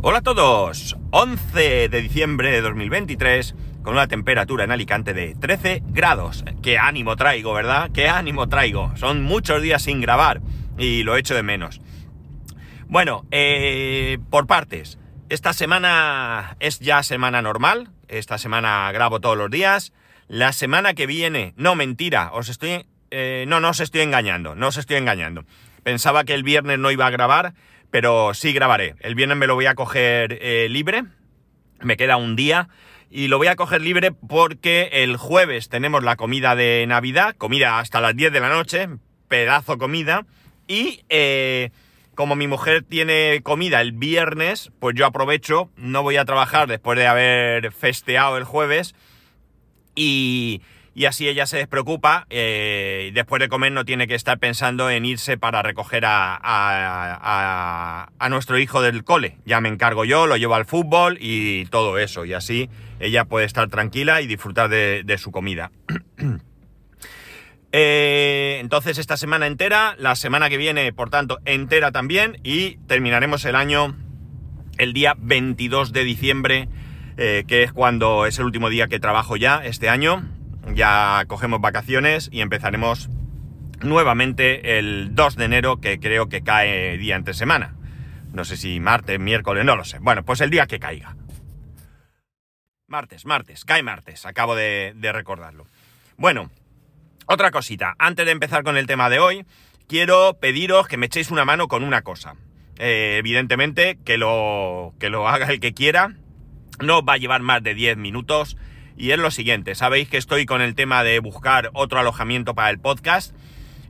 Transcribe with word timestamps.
Hola 0.00 0.18
a 0.18 0.22
todos, 0.22 0.96
11 1.10 1.88
de 1.88 2.00
diciembre 2.00 2.52
de 2.52 2.60
2023 2.60 3.56
con 3.82 3.94
una 3.94 4.06
temperatura 4.06 4.62
en 4.62 4.70
Alicante 4.70 5.12
de 5.12 5.34
13 5.34 5.82
grados. 5.88 6.44
Qué 6.62 6.78
ánimo 6.78 7.16
traigo, 7.16 7.52
¿verdad? 7.52 7.90
Qué 7.92 8.08
ánimo 8.08 8.48
traigo. 8.48 8.96
Son 8.96 9.24
muchos 9.24 9.60
días 9.60 9.82
sin 9.82 10.00
grabar 10.00 10.40
y 10.78 11.02
lo 11.02 11.16
echo 11.16 11.34
de 11.34 11.42
menos. 11.42 11.80
Bueno, 12.86 13.26
eh, 13.32 14.18
por 14.30 14.46
partes. 14.46 15.00
Esta 15.30 15.52
semana 15.52 16.56
es 16.60 16.78
ya 16.78 17.02
semana 17.02 17.42
normal. 17.42 17.88
Esta 18.06 18.38
semana 18.38 18.92
grabo 18.92 19.18
todos 19.18 19.36
los 19.36 19.50
días. 19.50 19.92
La 20.28 20.52
semana 20.52 20.94
que 20.94 21.08
viene, 21.08 21.54
no 21.56 21.74
mentira, 21.74 22.30
os 22.34 22.48
estoy... 22.48 22.86
Eh, 23.10 23.46
no, 23.48 23.58
no 23.58 23.70
os 23.70 23.80
estoy 23.80 24.02
engañando, 24.02 24.54
no 24.54 24.68
os 24.68 24.76
estoy 24.76 24.96
engañando. 24.96 25.44
Pensaba 25.82 26.22
que 26.22 26.34
el 26.34 26.44
viernes 26.44 26.78
no 26.78 26.92
iba 26.92 27.06
a 27.06 27.10
grabar 27.10 27.54
pero 27.90 28.34
sí 28.34 28.52
grabaré. 28.52 28.94
El 29.00 29.14
viernes 29.14 29.38
me 29.38 29.46
lo 29.46 29.54
voy 29.54 29.66
a 29.66 29.74
coger 29.74 30.38
eh, 30.40 30.68
libre, 30.68 31.04
me 31.80 31.96
queda 31.96 32.16
un 32.16 32.36
día. 32.36 32.68
Y 33.10 33.28
lo 33.28 33.38
voy 33.38 33.46
a 33.46 33.56
coger 33.56 33.80
libre 33.80 34.12
porque 34.12 34.90
el 34.92 35.16
jueves 35.16 35.70
tenemos 35.70 36.04
la 36.04 36.16
comida 36.16 36.54
de 36.54 36.84
Navidad, 36.86 37.34
comida 37.38 37.78
hasta 37.78 38.02
las 38.02 38.14
10 38.14 38.32
de 38.32 38.40
la 38.40 38.50
noche, 38.50 38.88
pedazo 39.28 39.78
comida, 39.78 40.26
y 40.66 41.04
eh, 41.08 41.70
como 42.14 42.36
mi 42.36 42.46
mujer 42.46 42.82
tiene 42.82 43.40
comida 43.42 43.80
el 43.80 43.92
viernes, 43.92 44.70
pues 44.78 44.94
yo 44.94 45.06
aprovecho, 45.06 45.70
no 45.76 46.02
voy 46.02 46.16
a 46.16 46.26
trabajar 46.26 46.68
después 46.68 46.98
de 46.98 47.06
haber 47.06 47.72
festeado 47.72 48.36
el 48.36 48.44
jueves. 48.44 48.94
Y 49.94 50.60
y 50.94 51.04
así 51.04 51.28
ella 51.28 51.46
se 51.46 51.58
despreocupa. 51.58 52.26
Eh, 52.30 53.10
después 53.14 53.40
de 53.40 53.48
comer 53.48 53.72
no 53.72 53.84
tiene 53.84 54.08
que 54.08 54.14
estar 54.14 54.38
pensando 54.38 54.90
en 54.90 55.04
irse 55.04 55.38
para 55.38 55.62
recoger 55.62 56.04
a, 56.06 58.08
nuestro 58.30 58.58
hijo 58.58 58.82
del 58.82 59.04
cole. 59.04 59.36
Ya 59.46 59.60
me 59.60 59.68
encargo 59.68 60.04
yo, 60.04 60.26
lo 60.26 60.36
llevo 60.36 60.54
al 60.54 60.66
fútbol 60.66 61.18
y 61.20 61.66
todo 61.66 61.98
eso. 61.98 62.24
Y 62.24 62.34
así 62.34 62.68
ella 63.00 63.24
puede 63.24 63.46
estar 63.46 63.68
tranquila 63.68 64.20
y 64.22 64.26
disfrutar 64.26 64.68
de, 64.68 65.18
su 65.18 65.30
comida. 65.30 65.70
Eh, 67.70 68.60
entonces 68.62 68.96
esta 68.96 69.18
semana 69.18 69.46
entera, 69.46 69.94
la 69.98 70.16
semana 70.16 70.48
que 70.48 70.56
viene, 70.56 70.90
por 70.94 71.10
tanto, 71.10 71.38
entera 71.44 71.92
también 71.92 72.38
y 72.42 72.78
terminaremos 72.86 73.44
el 73.44 73.56
año 73.56 73.94
el 74.78 74.94
día 74.94 75.14
22 75.18 75.92
de 75.92 76.04
diciembre, 76.04 76.68
eh, 77.18 77.44
que 77.46 77.64
es 77.64 77.72
cuando 77.74 78.24
es 78.24 78.38
el 78.38 78.46
último 78.46 78.70
día 78.70 78.88
que 78.88 78.98
trabajo 78.98 79.36
ya 79.36 79.62
este 79.62 79.90
año 79.90 80.26
ya 80.74 81.24
cogemos 81.26 81.60
vacaciones 81.60 82.28
y 82.32 82.40
empezaremos 82.40 83.08
nuevamente 83.80 84.78
el 84.78 85.14
2 85.14 85.36
de 85.36 85.44
enero, 85.44 85.80
que 85.80 85.98
creo 85.98 86.28
que 86.28 86.42
cae 86.42 86.98
día 86.98 87.16
entre 87.16 87.34
semana. 87.34 87.74
No 88.32 88.44
sé 88.44 88.56
si 88.56 88.80
martes, 88.80 89.18
miércoles, 89.18 89.64
no 89.64 89.76
lo 89.76 89.84
sé. 89.84 89.98
Bueno, 90.00 90.24
pues 90.24 90.40
el 90.40 90.50
día 90.50 90.66
que 90.66 90.78
caiga. 90.78 91.16
Martes, 92.86 93.26
martes, 93.26 93.64
cae 93.64 93.82
martes, 93.82 94.26
acabo 94.26 94.54
de, 94.54 94.94
recordarlo. 95.12 95.66
Bueno, 96.16 96.50
otra 97.26 97.50
cosita, 97.50 97.94
antes 97.98 98.26
de 98.26 98.32
empezar 98.32 98.64
con 98.64 98.76
el 98.76 98.86
tema 98.86 99.10
de 99.10 99.18
hoy, 99.18 99.44
quiero 99.86 100.38
pediros 100.40 100.88
que 100.88 100.96
me 100.96 101.06
echéis 101.06 101.30
una 101.30 101.44
mano 101.44 101.68
con 101.68 101.84
una 101.84 102.02
cosa. 102.02 102.34
Eh, 102.78 103.16
evidentemente, 103.18 103.98
que 104.04 104.16
lo, 104.16 104.94
que 104.98 105.10
lo 105.10 105.28
haga 105.28 105.48
el 105.48 105.60
que 105.60 105.74
quiera. 105.74 106.14
No 106.80 107.02
va 107.02 107.14
a 107.14 107.18
llevar 107.18 107.42
más 107.42 107.62
de 107.62 107.74
10 107.74 107.96
minutos 107.96 108.56
y 108.98 109.12
es 109.12 109.18
lo 109.18 109.30
siguiente, 109.30 109.74
sabéis 109.74 110.08
que 110.08 110.16
estoy 110.16 110.44
con 110.44 110.60
el 110.60 110.74
tema 110.74 111.04
de 111.04 111.20
buscar 111.20 111.70
otro 111.72 112.00
alojamiento 112.00 112.54
para 112.54 112.70
el 112.70 112.80
podcast 112.80 113.34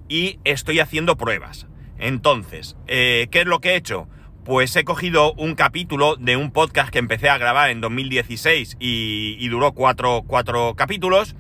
y 0.09 0.39
estoy 0.45 0.81
haciendo 0.81 1.17
pruebas. 1.17 1.67
Entonces, 1.99 2.77
eh, 2.87 3.29
¿qué 3.31 3.41
es 3.41 3.47
lo 3.47 3.61
que 3.61 3.71
he 3.71 3.77
hecho? 3.77 4.07
Pues 4.45 4.77
he 4.77 4.85
cogido 4.85 5.33
un 5.33 5.55
capítulo 5.55 6.17
de 6.17 6.37
un 6.37 6.53
podcast 6.53 6.91
que 6.91 6.99
empecé 6.99 7.29
a 7.29 7.39
grabar 7.39 7.71
en 7.71 7.81
2016 7.81 8.77
y, 8.79 9.49
duró 9.49 9.73
cuatro, 9.73 10.25
cuatro 10.27 10.75
capítulos 10.77 11.35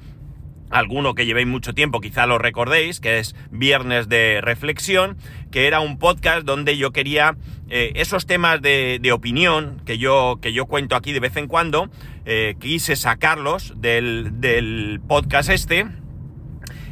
alguno 0.70 1.14
que 1.14 1.26
llevéis 1.26 1.46
mucho 1.46 1.74
tiempo 1.74 2.00
quizá 2.00 2.26
lo 2.26 2.38
recordéis, 2.38 3.00
que 3.00 3.18
es 3.18 3.34
Viernes 3.50 4.08
de 4.08 4.40
Reflexión, 4.42 5.16
que 5.50 5.66
era 5.66 5.80
un 5.80 5.98
podcast 5.98 6.44
donde 6.44 6.76
yo 6.76 6.92
quería 6.92 7.36
eh, 7.70 7.92
esos 7.96 8.26
temas 8.26 8.60
de, 8.60 9.00
opinión 9.12 9.80
que 9.86 9.98
yo, 9.98 10.38
que 10.40 10.52
yo 10.52 10.66
cuento 10.66 10.96
aquí 10.96 11.12
de 11.12 11.20
vez 11.20 11.36
en 11.36 11.48
cuando, 11.48 11.90
eh, 12.30 12.56
quise 12.60 12.94
sacarlos 12.94 13.72
del, 13.80 15.00
podcast 15.08 15.48
este 15.48 15.86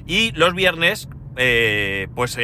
y 0.06 0.32
los 0.32 0.54
viernes 0.54 1.10
eh, 1.36 2.08
pues 2.14 2.38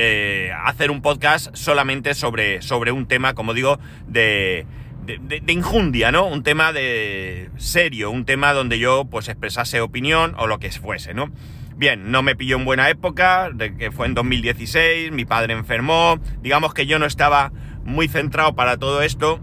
hacer 0.64 0.90
un 0.90 1.00
podcast 1.00 1.56
solamente 1.56 2.12
sobre, 2.12 2.60
sobre 2.60 2.92
un 2.92 3.06
tema, 3.06 3.32
como 3.32 3.54
digo, 3.54 3.80
de, 4.06 4.66
de, 5.06 5.52
injundia, 5.52 6.12
¿no? 6.12 6.26
Un 6.26 6.42
tema 6.42 6.74
de 6.74 7.48
serio, 7.56 8.10
un 8.10 8.26
tema 8.26 8.52
donde 8.52 8.78
yo 8.78 9.06
pues 9.06 9.28
expresase 9.28 9.80
opinión 9.80 10.34
o 10.36 10.46
lo 10.46 10.58
que 10.58 10.70
fuese, 10.70 11.14
¿no? 11.14 11.30
Bien, 11.76 12.10
no 12.10 12.22
me 12.22 12.36
pilló 12.36 12.56
en 12.56 12.66
buena 12.66 12.90
época, 12.90 13.50
de 13.52 13.74
que 13.74 13.90
fue 13.90 14.06
en 14.06 14.12
2016, 14.12 15.10
mi 15.12 15.24
padre 15.24 15.54
enfermó, 15.54 16.20
digamos 16.42 16.74
que 16.74 16.86
yo 16.86 16.98
no 16.98 17.06
estaba 17.06 17.52
muy 17.84 18.08
centrado 18.08 18.54
para 18.54 18.76
todo 18.76 19.02
esto 19.02 19.40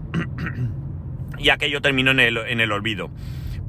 y 1.38 1.50
aquello 1.50 1.82
terminó 1.82 2.12
en 2.12 2.20
el, 2.20 2.36
en 2.38 2.60
el 2.60 2.72
olvido. 2.72 3.10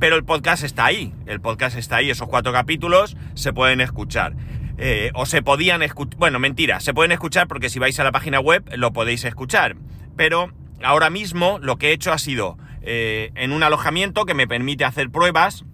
Pero 0.01 0.16
el 0.16 0.23
podcast 0.23 0.63
está 0.63 0.85
ahí, 0.85 1.13
el 1.28 1.41
podcast 1.41 1.78
está 1.78 1.97
ahí, 1.97 2.09
esos 2.09 2.28
cuatro 2.28 2.51
capítulos 2.51 3.16
se 3.35 3.53
pueden 3.53 3.81
escuchar. 3.81 4.34
Eh, 4.79 5.12
o 5.13 5.28
se 5.28 5.44
podían 5.44 5.84
escuchar, 5.84 6.17
bueno, 6.17 6.39
mentira, 6.39 6.79
se 6.79 6.91
pueden 6.91 7.12
escuchar 7.12 7.47
porque 7.47 7.69
si 7.69 7.78
vais 7.78 8.00
a 8.00 8.03
la 8.03 8.12
página 8.12 8.39
web 8.39 8.67
lo 8.78 8.94
podéis 8.94 9.25
escuchar, 9.25 9.75
pero 10.17 10.51
ahora 10.81 11.12
mismo 11.12 11.59
lo 11.62 11.78
que 11.78 11.89
he 11.89 11.91
hecho 11.91 12.12
ha 12.12 12.17
sido 12.17 12.57
eh, 12.81 13.29
en 13.35 13.51
un 13.51 13.62
alojamiento 13.62 14.25
que 14.25 14.34
me 14.34 14.47
permite 14.47 14.85
hacer 14.85 15.12
pruebas. 15.12 15.66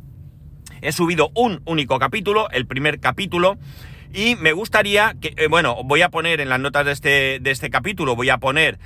He 0.81 0.91
subido 0.91 1.31
un 1.33 1.61
único 1.63 1.97
capítulo, 1.97 2.49
el 2.51 2.67
primer 2.67 2.99
capítulo, 2.99 3.57
y 4.13 4.35
me 4.35 4.51
gustaría 4.51 5.15
que, 5.21 5.35
eh, 5.37 5.47
bueno, 5.47 5.81
voy 5.85 6.01
a 6.01 6.09
poner 6.09 6.41
en 6.41 6.49
las 6.49 6.59
notas 6.59 6.85
de 6.85 6.91
este, 6.91 7.39
de 7.39 7.51
este 7.51 7.69
capítulo, 7.69 8.17
voy 8.17 8.29
a 8.29 8.39
poner 8.39 8.77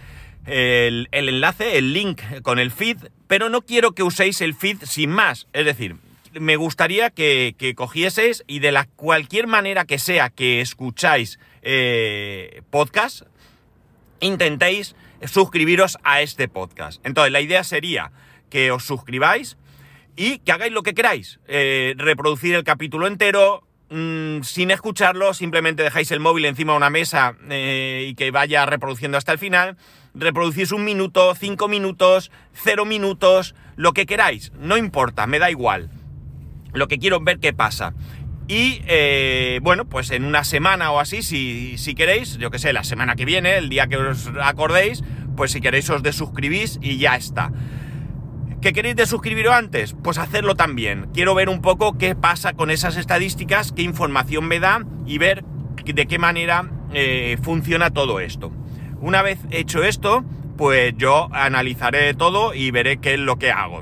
el, 0.46 1.08
enlace, 1.12 1.80
el 1.80 1.94
link 1.94 2.22
con 2.44 2.60
el 2.60 2.70
feed, 2.70 2.98
pero 3.32 3.48
no 3.48 3.62
quiero 3.62 3.94
que 3.94 4.04
uséis 4.04 4.42
el 4.42 4.54
feed 4.54 4.80
sin 4.84 5.10
más. 5.10 5.48
Es 5.54 5.64
decir, 5.64 5.96
me 6.34 6.58
gustaría 6.58 7.12
que, 7.12 7.56
cogieseis 7.78 8.44
y 8.46 8.60
de 8.60 8.74
la 8.74 8.90
cualquier 8.98 9.48
manera 9.48 9.86
que 9.86 10.00
sea 10.00 10.30
que 10.30 10.60
escucháis 10.60 11.40
eh, 11.62 12.62
podcast, 12.72 13.22
intentéis 14.20 14.98
suscribiros 15.24 15.98
a 16.04 16.20
este 16.22 16.50
podcast. 16.50 17.00
Entonces, 17.06 17.32
la 17.32 17.40
idea 17.40 17.64
sería 17.64 18.12
que 18.50 18.70
os 18.70 18.84
suscribáis 18.84 19.56
y 20.18 20.40
que 20.40 20.52
hagáis 20.52 20.74
lo 20.74 20.84
que 20.84 20.94
queráis. 20.94 21.40
Eh, 21.48 21.94
reproducir 21.96 22.54
el 22.56 22.66
capítulo 22.66 23.08
entero, 23.08 23.64
mm, 23.92 24.42
sin 24.42 24.72
escucharlo, 24.72 25.34
simplemente 25.34 25.84
dejáis 25.84 26.12
el 26.12 26.20
móvil 26.20 26.44
encima 26.44 26.74
de 26.74 26.78
una 26.78 26.90
mesa 26.90 27.38
eh, 27.50 28.08
y 28.10 28.16
que 28.16 28.30
vaya 28.32 28.66
reproduciendo 28.66 29.18
hasta 29.18 29.32
el 29.32 29.40
final. 29.40 29.78
Reproducís 30.14 30.72
un 30.72 30.84
minuto, 30.84 31.34
cinco 31.36 31.68
minutos, 31.68 32.32
cero 32.54 32.86
minutos, 32.86 33.56
lo 33.78 33.94
que 33.94 34.06
queráis, 34.06 34.52
no 34.60 34.78
importa, 34.78 35.26
me 35.26 35.40
da 35.40 35.50
igual. 35.50 35.90
Lo 36.74 36.88
que 36.88 37.00
quiero 37.00 37.18
es 37.18 37.24
ver 37.24 37.40
qué 37.40 37.54
pasa. 37.54 37.94
Y 38.48 38.82
eh, 38.88 39.60
bueno, 39.64 39.86
pues 39.86 40.12
en 40.12 40.26
una 40.26 40.44
semana 40.44 40.92
o 40.92 41.00
así, 41.00 41.22
si, 41.22 41.78
si 41.78 41.96
queréis, 41.96 42.38
yo 42.38 42.52
que 42.52 42.60
sé, 42.60 42.74
la 42.74 42.84
semana 42.84 43.16
que 43.16 43.24
viene, 43.24 43.58
el 43.58 43.70
día 43.70 43.88
que 43.88 43.96
os 43.96 44.30
acordéis, 44.42 45.04
pues 45.38 45.52
si 45.52 45.62
queréis 45.62 45.90
os 45.90 46.04
desuscribís 46.04 46.78
y 46.82 46.98
ya 46.98 47.16
está. 47.16 47.52
¿Qué 48.62 48.74
queréis 48.74 48.98
desuscribiros 48.98 49.54
antes? 49.54 49.96
Pues 50.04 50.18
hacerlo 50.18 50.56
también. 50.56 51.10
Quiero 51.14 51.34
ver 51.34 51.50
un 51.50 51.62
poco 51.62 51.98
qué 51.98 52.16
pasa 52.16 52.54
con 52.54 52.70
esas 52.70 52.98
estadísticas, 52.98 53.72
qué 53.72 53.84
información 53.84 54.46
me 54.46 54.60
da 54.60 54.86
y 55.06 55.18
ver 55.18 55.44
de 55.86 56.06
qué 56.06 56.20
manera 56.20 56.70
eh, 56.94 57.38
funciona 57.42 57.92
todo 57.92 58.20
esto. 58.20 58.52
Una 59.02 59.24
vez 59.24 59.40
hecho 59.50 59.84
esto, 59.84 60.24
pues 60.58 60.94
yo 60.96 61.28
analizaré 61.32 62.14
todo 62.14 62.54
y 62.54 62.70
veré 62.70 62.98
qué 62.98 63.16
es 63.16 63.20
lo 63.20 63.38
que 63.38 63.52
hago. 63.52 63.82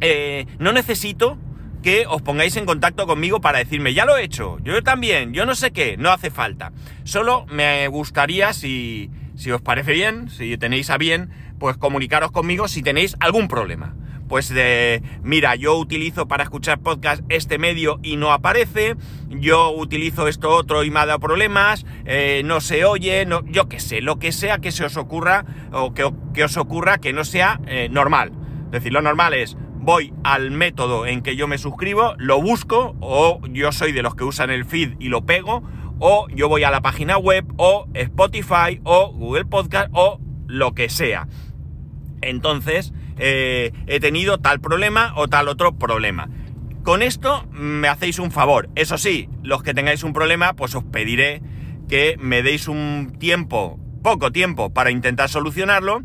Eh, 0.00 0.46
no 0.58 0.72
necesito 0.72 1.36
que 1.82 2.06
os 2.06 2.22
pongáis 2.22 2.56
en 2.56 2.64
contacto 2.64 3.06
conmigo 3.06 3.42
para 3.42 3.58
decirme, 3.58 3.92
ya 3.92 4.06
lo 4.06 4.16
he 4.16 4.24
hecho, 4.24 4.58
yo 4.62 4.82
también, 4.82 5.34
yo 5.34 5.44
no 5.44 5.54
sé 5.54 5.72
qué, 5.72 5.98
no 5.98 6.10
hace 6.10 6.30
falta. 6.30 6.72
Solo 7.04 7.44
me 7.50 7.86
gustaría, 7.88 8.54
si, 8.54 9.10
si 9.36 9.50
os 9.50 9.60
parece 9.60 9.92
bien, 9.92 10.30
si 10.30 10.56
tenéis 10.56 10.88
a 10.88 10.96
bien, 10.96 11.30
pues 11.58 11.76
comunicaros 11.76 12.32
conmigo 12.32 12.66
si 12.66 12.82
tenéis 12.82 13.16
algún 13.20 13.46
problema. 13.46 13.94
Pues 14.30 14.48
de, 14.48 15.02
mira, 15.24 15.56
yo 15.56 15.76
utilizo 15.76 16.28
para 16.28 16.44
escuchar 16.44 16.78
podcast 16.78 17.24
este 17.30 17.58
medio 17.58 17.98
y 18.00 18.14
no 18.14 18.32
aparece, 18.32 18.94
yo 19.28 19.72
utilizo 19.72 20.28
esto 20.28 20.50
otro 20.50 20.84
y 20.84 20.90
me 20.92 21.00
ha 21.00 21.06
dado 21.06 21.18
problemas, 21.18 21.84
eh, 22.04 22.42
no 22.44 22.60
se 22.60 22.84
oye, 22.84 23.26
no, 23.26 23.44
yo 23.46 23.68
qué 23.68 23.80
sé, 23.80 24.00
lo 24.00 24.20
que 24.20 24.30
sea 24.30 24.58
que 24.58 24.70
se 24.70 24.84
os 24.84 24.96
ocurra 24.96 25.44
o 25.72 25.94
que, 25.94 26.08
que 26.32 26.44
os 26.44 26.56
ocurra 26.56 26.98
que 26.98 27.12
no 27.12 27.24
sea 27.24 27.60
eh, 27.66 27.88
normal. 27.90 28.30
Es 28.66 28.70
decir, 28.70 28.92
lo 28.92 29.02
normal 29.02 29.34
es, 29.34 29.56
voy 29.80 30.14
al 30.22 30.52
método 30.52 31.06
en 31.06 31.22
que 31.22 31.34
yo 31.34 31.48
me 31.48 31.58
suscribo, 31.58 32.14
lo 32.16 32.40
busco, 32.40 32.94
o 33.00 33.40
yo 33.48 33.72
soy 33.72 33.90
de 33.90 34.02
los 34.02 34.14
que 34.14 34.22
usan 34.22 34.50
el 34.50 34.64
feed 34.64 34.92
y 35.00 35.08
lo 35.08 35.26
pego, 35.26 35.64
o 35.98 36.28
yo 36.28 36.48
voy 36.48 36.62
a 36.62 36.70
la 36.70 36.82
página 36.82 37.18
web, 37.18 37.52
o 37.56 37.88
Spotify, 37.94 38.80
o 38.84 39.12
Google 39.12 39.46
Podcast, 39.46 39.88
o 39.92 40.20
lo 40.46 40.72
que 40.72 40.88
sea. 40.88 41.26
Entonces, 42.22 42.92
eh, 43.20 43.72
he 43.86 44.00
tenido 44.00 44.38
tal 44.38 44.60
problema 44.60 45.12
o 45.14 45.28
tal 45.28 45.48
otro 45.48 45.78
problema. 45.78 46.28
Con 46.82 47.02
esto 47.02 47.46
me 47.52 47.88
hacéis 47.88 48.18
un 48.18 48.30
favor. 48.30 48.70
Eso 48.74 48.96
sí, 48.96 49.28
los 49.42 49.62
que 49.62 49.74
tengáis 49.74 50.02
un 50.02 50.14
problema, 50.14 50.54
pues 50.54 50.74
os 50.74 50.84
pediré 50.84 51.42
que 51.88 52.16
me 52.18 52.42
deis 52.42 52.66
un 52.68 53.16
tiempo, 53.18 53.78
poco 54.02 54.32
tiempo, 54.32 54.72
para 54.72 54.90
intentar 54.90 55.28
solucionarlo. 55.28 56.02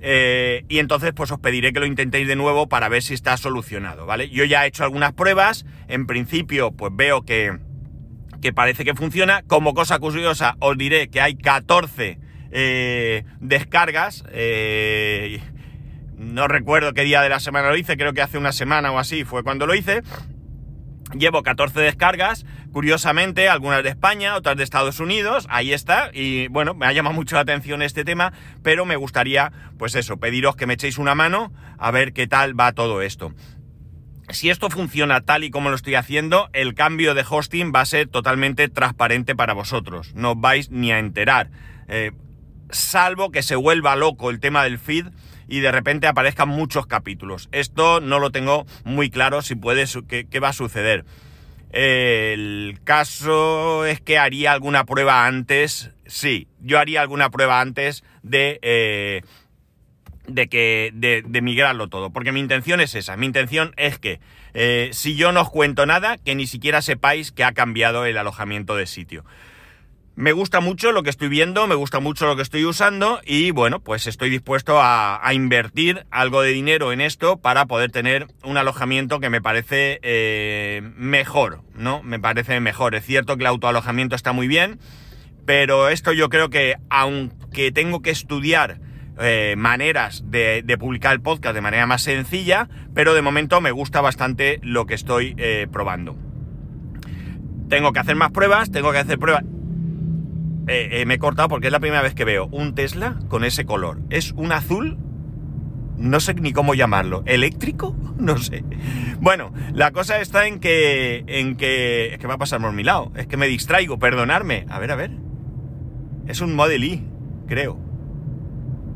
Eh, 0.00 0.64
y 0.68 0.78
entonces, 0.78 1.12
pues 1.14 1.30
os 1.30 1.38
pediré 1.38 1.72
que 1.72 1.80
lo 1.80 1.86
intentéis 1.86 2.26
de 2.26 2.36
nuevo 2.36 2.68
para 2.68 2.88
ver 2.88 3.02
si 3.02 3.12
está 3.12 3.36
solucionado, 3.36 4.06
¿vale? 4.06 4.30
Yo 4.30 4.44
ya 4.44 4.64
he 4.64 4.68
hecho 4.68 4.84
algunas 4.84 5.12
pruebas. 5.12 5.66
En 5.88 6.06
principio, 6.06 6.72
pues 6.72 6.92
veo 6.94 7.22
que, 7.22 7.58
que 8.40 8.52
parece 8.54 8.86
que 8.86 8.94
funciona. 8.94 9.42
Como 9.46 9.74
cosa 9.74 9.98
curiosa, 9.98 10.56
os 10.60 10.78
diré 10.78 11.08
que 11.08 11.20
hay 11.20 11.36
14 11.36 12.18
eh, 12.50 13.24
descargas. 13.40 14.24
No 16.16 16.48
recuerdo 16.48 16.94
qué 16.94 17.02
día 17.02 17.22
de 17.22 17.28
la 17.28 17.40
semana 17.40 17.68
lo 17.68 17.76
hice, 17.76 17.96
creo 17.96 18.12
que 18.12 18.22
hace 18.22 18.38
una 18.38 18.52
semana 18.52 18.92
o 18.92 18.98
así 18.98 19.24
fue 19.24 19.42
cuando 19.42 19.66
lo 19.66 19.74
hice. 19.74 20.02
Llevo 21.16 21.42
14 21.42 21.80
descargas, 21.80 22.44
curiosamente, 22.72 23.48
algunas 23.48 23.84
de 23.84 23.90
España, 23.90 24.34
otras 24.34 24.56
de 24.56 24.64
Estados 24.64 24.98
Unidos, 24.98 25.46
ahí 25.48 25.72
está, 25.72 26.10
y 26.12 26.48
bueno, 26.48 26.74
me 26.74 26.86
ha 26.86 26.92
llamado 26.92 27.14
mucho 27.14 27.36
la 27.36 27.42
atención 27.42 27.82
este 27.82 28.04
tema, 28.04 28.32
pero 28.64 28.84
me 28.84 28.96
gustaría, 28.96 29.52
pues 29.78 29.94
eso, 29.94 30.16
pediros 30.16 30.56
que 30.56 30.66
me 30.66 30.74
echéis 30.74 30.98
una 30.98 31.14
mano 31.14 31.52
a 31.78 31.90
ver 31.92 32.12
qué 32.12 32.26
tal 32.26 32.58
va 32.58 32.72
todo 32.72 33.00
esto. 33.00 33.32
Si 34.30 34.50
esto 34.50 34.70
funciona 34.70 35.20
tal 35.20 35.44
y 35.44 35.50
como 35.50 35.68
lo 35.68 35.76
estoy 35.76 35.94
haciendo, 35.94 36.48
el 36.52 36.74
cambio 36.74 37.14
de 37.14 37.24
hosting 37.28 37.72
va 37.72 37.82
a 37.82 37.86
ser 37.86 38.08
totalmente 38.08 38.68
transparente 38.68 39.36
para 39.36 39.52
vosotros, 39.52 40.14
no 40.14 40.32
os 40.32 40.40
vais 40.40 40.70
ni 40.70 40.90
a 40.90 40.98
enterar, 40.98 41.50
eh, 41.86 42.10
salvo 42.70 43.30
que 43.30 43.42
se 43.42 43.54
vuelva 43.54 43.94
loco 43.94 44.30
el 44.30 44.40
tema 44.40 44.64
del 44.64 44.78
feed, 44.78 45.06
y 45.48 45.60
de 45.60 45.72
repente 45.72 46.06
aparezcan 46.06 46.48
muchos 46.48 46.86
capítulos. 46.86 47.48
Esto 47.52 48.00
no 48.00 48.18
lo 48.18 48.30
tengo 48.30 48.66
muy 48.84 49.10
claro 49.10 49.42
si 49.42 49.54
puede, 49.54 49.84
qué, 50.08 50.40
va 50.40 50.48
a 50.48 50.52
suceder. 50.52 51.04
El 51.70 52.78
caso 52.84 53.84
es 53.84 54.00
que 54.00 54.18
haría 54.18 54.52
alguna 54.52 54.84
prueba 54.84 55.26
antes. 55.26 55.90
Sí, 56.06 56.46
yo 56.60 56.78
haría 56.78 57.00
alguna 57.00 57.30
prueba 57.30 57.60
antes 57.60 58.04
de. 58.22 58.60
Eh, 58.62 59.22
de 60.28 60.48
que. 60.48 60.92
De, 60.94 61.42
migrarlo 61.42 61.88
todo. 61.88 62.10
Porque 62.10 62.30
mi 62.30 62.38
intención 62.38 62.80
es 62.80 62.94
esa. 62.94 63.16
Mi 63.16 63.26
intención 63.26 63.72
es 63.76 63.98
que. 63.98 64.20
Eh, 64.52 64.90
si 64.92 65.16
yo 65.16 65.32
no 65.32 65.42
os 65.42 65.50
cuento 65.50 65.84
nada, 65.84 66.16
que 66.16 66.36
ni 66.36 66.46
siquiera 66.46 66.80
sepáis 66.80 67.32
que 67.32 67.42
ha 67.42 67.52
cambiado 67.52 68.06
el 68.06 68.18
alojamiento 68.18 68.76
de 68.76 68.86
sitio. 68.86 69.24
Me 70.16 70.30
gusta 70.30 70.60
mucho 70.60 70.92
lo 70.92 71.02
que 71.02 71.10
estoy 71.10 71.28
viendo, 71.28 71.66
me 71.66 71.74
gusta 71.74 71.98
mucho 71.98 72.26
lo 72.26 72.36
que 72.36 72.42
estoy 72.42 72.64
usando 72.64 73.20
y 73.26 73.50
bueno, 73.50 73.80
pues 73.80 74.06
estoy 74.06 74.30
dispuesto 74.30 74.78
a, 74.80 75.20
invertir 75.32 76.06
algo 76.12 76.40
de 76.42 76.50
dinero 76.50 76.92
en 76.92 77.00
esto 77.00 77.38
para 77.38 77.66
poder 77.66 77.90
tener 77.90 78.28
un 78.44 78.56
alojamiento 78.56 79.18
que 79.18 79.28
me 79.28 79.42
parece 79.42 79.98
eh, 80.02 80.82
mejor, 80.96 81.62
¿no? 81.74 82.04
Me 82.04 82.20
parece 82.20 82.60
mejor. 82.60 82.94
Es 82.94 83.04
cierto 83.04 83.36
que 83.36 83.42
el 83.42 83.48
autoalojamiento 83.48 84.14
está 84.14 84.32
muy 84.32 84.46
bien, 84.46 84.78
pero 85.46 85.88
esto 85.88 86.12
yo 86.12 86.28
creo 86.28 86.48
que 86.48 86.76
aunque 86.90 87.72
tengo 87.72 88.00
que 88.00 88.10
estudiar 88.10 88.78
eh, 89.18 89.56
maneras 89.58 90.22
de, 90.26 90.62
publicar 90.78 91.14
el 91.14 91.22
podcast 91.22 91.56
de 91.56 91.60
manera 91.60 91.86
más 91.86 92.02
sencilla, 92.02 92.68
pero 92.94 93.14
de 93.14 93.22
momento 93.22 93.60
me 93.60 93.72
gusta 93.72 94.00
bastante 94.00 94.60
lo 94.62 94.86
que 94.86 94.94
estoy 94.94 95.34
eh, 95.38 95.66
probando. 95.72 96.16
Tengo 97.68 97.92
que 97.92 97.98
hacer 97.98 98.14
más 98.14 98.30
pruebas, 98.30 98.70
tengo 98.70 98.92
que 98.92 98.98
hacer 98.98 99.18
pruebas 99.18 99.42
eh, 100.66 100.88
eh, 100.92 101.06
me 101.06 101.14
he 101.14 101.18
cortado 101.18 101.48
porque 101.48 101.66
es 101.66 101.72
la 101.72 101.80
primera 101.80 102.02
vez 102.02 102.14
que 102.14 102.24
veo 102.24 102.46
un 102.46 102.74
Tesla 102.74 103.18
con 103.28 103.44
ese 103.44 103.64
color. 103.64 104.00
Es 104.10 104.32
un 104.32 104.52
azul, 104.52 104.98
no 105.96 106.20
sé 106.20 106.34
ni 106.34 106.52
cómo 106.52 106.74
llamarlo, 106.74 107.22
eléctrico, 107.26 107.96
no 108.18 108.38
sé. 108.38 108.64
Bueno, 109.20 109.52
la 109.72 109.92
cosa 109.92 110.20
está 110.20 110.46
en 110.46 110.60
que, 110.60 111.24
en 111.26 111.56
que, 111.56 112.14
es 112.14 112.18
que 112.18 112.26
va 112.26 112.34
a 112.34 112.38
pasar 112.38 112.60
por 112.60 112.72
mi 112.72 112.82
lado, 112.82 113.12
es 113.16 113.26
que 113.26 113.36
me 113.36 113.46
distraigo, 113.46 113.98
perdonarme. 113.98 114.66
A 114.68 114.78
ver, 114.78 114.90
a 114.90 114.96
ver. 114.96 115.10
Es 116.26 116.40
un 116.40 116.54
Model 116.54 116.84
I, 116.84 117.06
creo. 117.46 117.78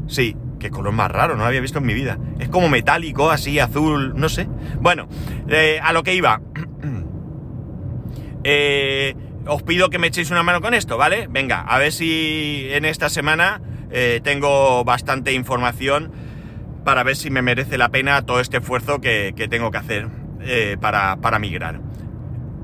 Sí, 0.06 0.34
qué 0.58 0.70
color 0.70 0.92
más 0.92 1.10
raro, 1.10 1.34
no 1.34 1.40
lo 1.40 1.46
había 1.46 1.60
visto 1.60 1.78
en 1.78 1.86
mi 1.86 1.94
vida. 1.94 2.18
Es 2.38 2.48
como 2.48 2.68
metálico, 2.68 3.30
así, 3.30 3.58
azul, 3.58 4.14
no 4.16 4.28
sé. 4.28 4.48
Bueno, 4.80 5.08
eh, 5.48 5.78
a 5.82 5.92
lo 5.92 6.02
que 6.02 6.14
iba. 6.14 6.40
eh, 8.44 9.14
os 9.48 9.62
pido 9.62 9.88
que 9.88 9.98
me 9.98 10.08
echéis 10.08 10.30
una 10.30 10.42
mano 10.42 10.60
con 10.60 10.74
esto, 10.74 10.98
¿vale? 10.98 11.26
Venga, 11.28 11.62
a 11.62 11.78
ver 11.78 11.90
si 11.90 12.68
en 12.70 12.84
esta 12.84 13.08
semana 13.08 13.60
eh, 13.90 14.20
tengo 14.22 14.84
bastante 14.84 15.32
información 15.32 16.12
para 16.84 17.02
ver 17.02 17.16
si 17.16 17.30
me 17.30 17.40
merece 17.40 17.78
la 17.78 17.88
pena 17.88 18.24
todo 18.26 18.40
este 18.40 18.58
esfuerzo 18.58 19.00
que, 19.00 19.32
tengo 19.50 19.70
que 19.70 19.78
hacer 19.78 20.08
eh, 20.42 20.76
para, 20.80 21.38
migrar. 21.38 21.80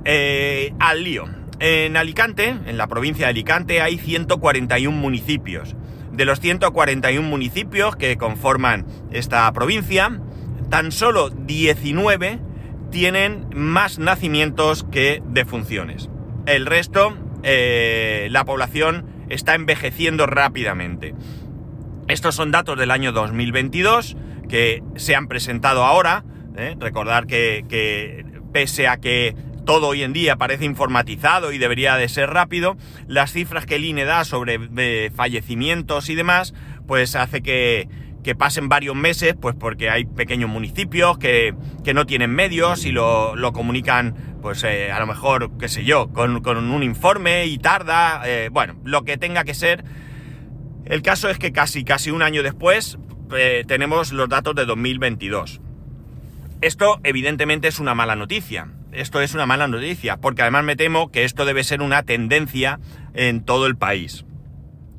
Eh, 0.05 0.75
al 0.79 1.05
lío. 1.05 1.25
En 1.59 1.97
Alicante, 1.97 2.49
en 2.49 2.77
la 2.77 2.87
provincia 2.87 3.27
de 3.27 3.31
Alicante, 3.31 3.81
hay 3.81 3.97
141 3.97 4.97
municipios. 4.97 5.75
De 6.13 6.27
los 6.27 6.39
141 6.41 7.27
municipios 7.27 7.97
que 7.97 8.17
conforman 8.19 8.87
esta 9.11 9.51
provincia, 9.53 10.21
tan 10.69 10.93
solo 10.93 11.31
19 11.31 12.41
tienen 12.91 13.47
más 13.55 13.99
nacimientos 13.99 14.85
que 14.85 15.23
defunciones. 15.27 16.11
El 16.47 16.67
resto, 16.67 17.17
eh, 17.43 18.29
la 18.31 18.45
población 18.45 19.07
está 19.29 19.55
envejeciendo 19.55 20.27
rápidamente. 20.27 21.15
Estos 22.07 22.35
son 22.35 22.51
datos 22.51 22.79
del 22.79 22.91
año 22.91 23.13
2022 23.13 24.17
que 24.49 24.83
se 24.97 25.15
han 25.15 25.27
presentado 25.27 25.85
ahora. 25.85 26.25
¿eh? 26.57 26.77
Recordar 26.79 27.27
que, 27.27 28.27
pese 28.53 28.89
a 28.89 28.99
que 28.99 29.35
todo 29.65 29.89
hoy 29.89 30.03
en 30.03 30.13
día 30.13 30.37
parece 30.37 30.67
informatizado 30.67 31.51
y 31.51 31.57
debería 31.57 31.97
de 31.97 32.11
ser 32.11 32.29
rápido, 32.29 32.77
las 33.07 33.33
cifras 33.33 33.65
que 33.65 33.77
el 33.77 33.85
INE 33.87 34.05
da 34.05 34.27
sobre 34.27 34.59
eh, 34.77 35.11
fallecimientos 35.15 36.11
y 36.11 36.15
demás, 36.15 36.53
pues 36.87 37.17
hace 37.17 37.43
que, 37.43 37.89
que 38.25 38.35
pasen 38.35 38.69
varios 38.69 38.97
meses, 38.97 39.37
pues 39.41 39.55
porque 39.55 39.91
hay 39.91 40.07
pequeños 40.07 40.51
municipios 40.51 41.19
que, 41.19 41.55
no 41.95 42.07
tienen 42.07 42.31
medios 42.31 42.87
y 42.87 42.91
lo, 42.91 43.35
comunican, 43.53 44.34
pues 44.45 44.63
eh, 44.63 44.93
a 44.93 45.01
lo 45.01 45.07
mejor, 45.07 45.53
qué 45.59 45.71
sé 45.71 45.85
yo, 45.87 46.13
con, 46.13 46.47
un 46.47 46.83
informe 46.83 47.47
y 47.47 47.57
tarda, 47.57 48.21
eh, 48.27 48.51
bueno, 48.53 48.77
lo 48.85 49.03
que 49.03 49.17
tenga 49.17 49.43
que 49.43 49.55
ser. 49.55 49.83
El 50.85 51.01
caso 51.01 51.31
es 51.31 51.39
que 51.39 51.51
casi, 51.51 51.83
casi 51.83 52.11
un 52.11 52.21
año 52.21 52.43
después 52.43 52.99
eh, 53.35 53.65
tenemos 53.67 54.13
los 54.13 54.29
datos 54.29 54.55
de 54.55 54.67
2022. 54.67 55.63
Esto 56.61 57.01
evidentemente 57.05 57.69
es 57.69 57.79
una 57.79 57.95
mala 57.95 58.17
noticia. 58.17 58.69
Esto 58.93 59.23
es 59.23 59.33
una 59.33 59.47
mala 59.47 59.67
noticia, 59.67 60.19
porque 60.19 60.43
además 60.43 60.65
me 60.65 60.77
temo 60.77 61.11
que 61.11 61.25
esto 61.25 61.47
debe 61.47 61.65
ser 61.65 61.81
una 61.81 62.03
tendencia 62.03 62.81
en 63.15 63.47
todo 63.47 63.67
el 63.67 63.77
país 63.79 64.27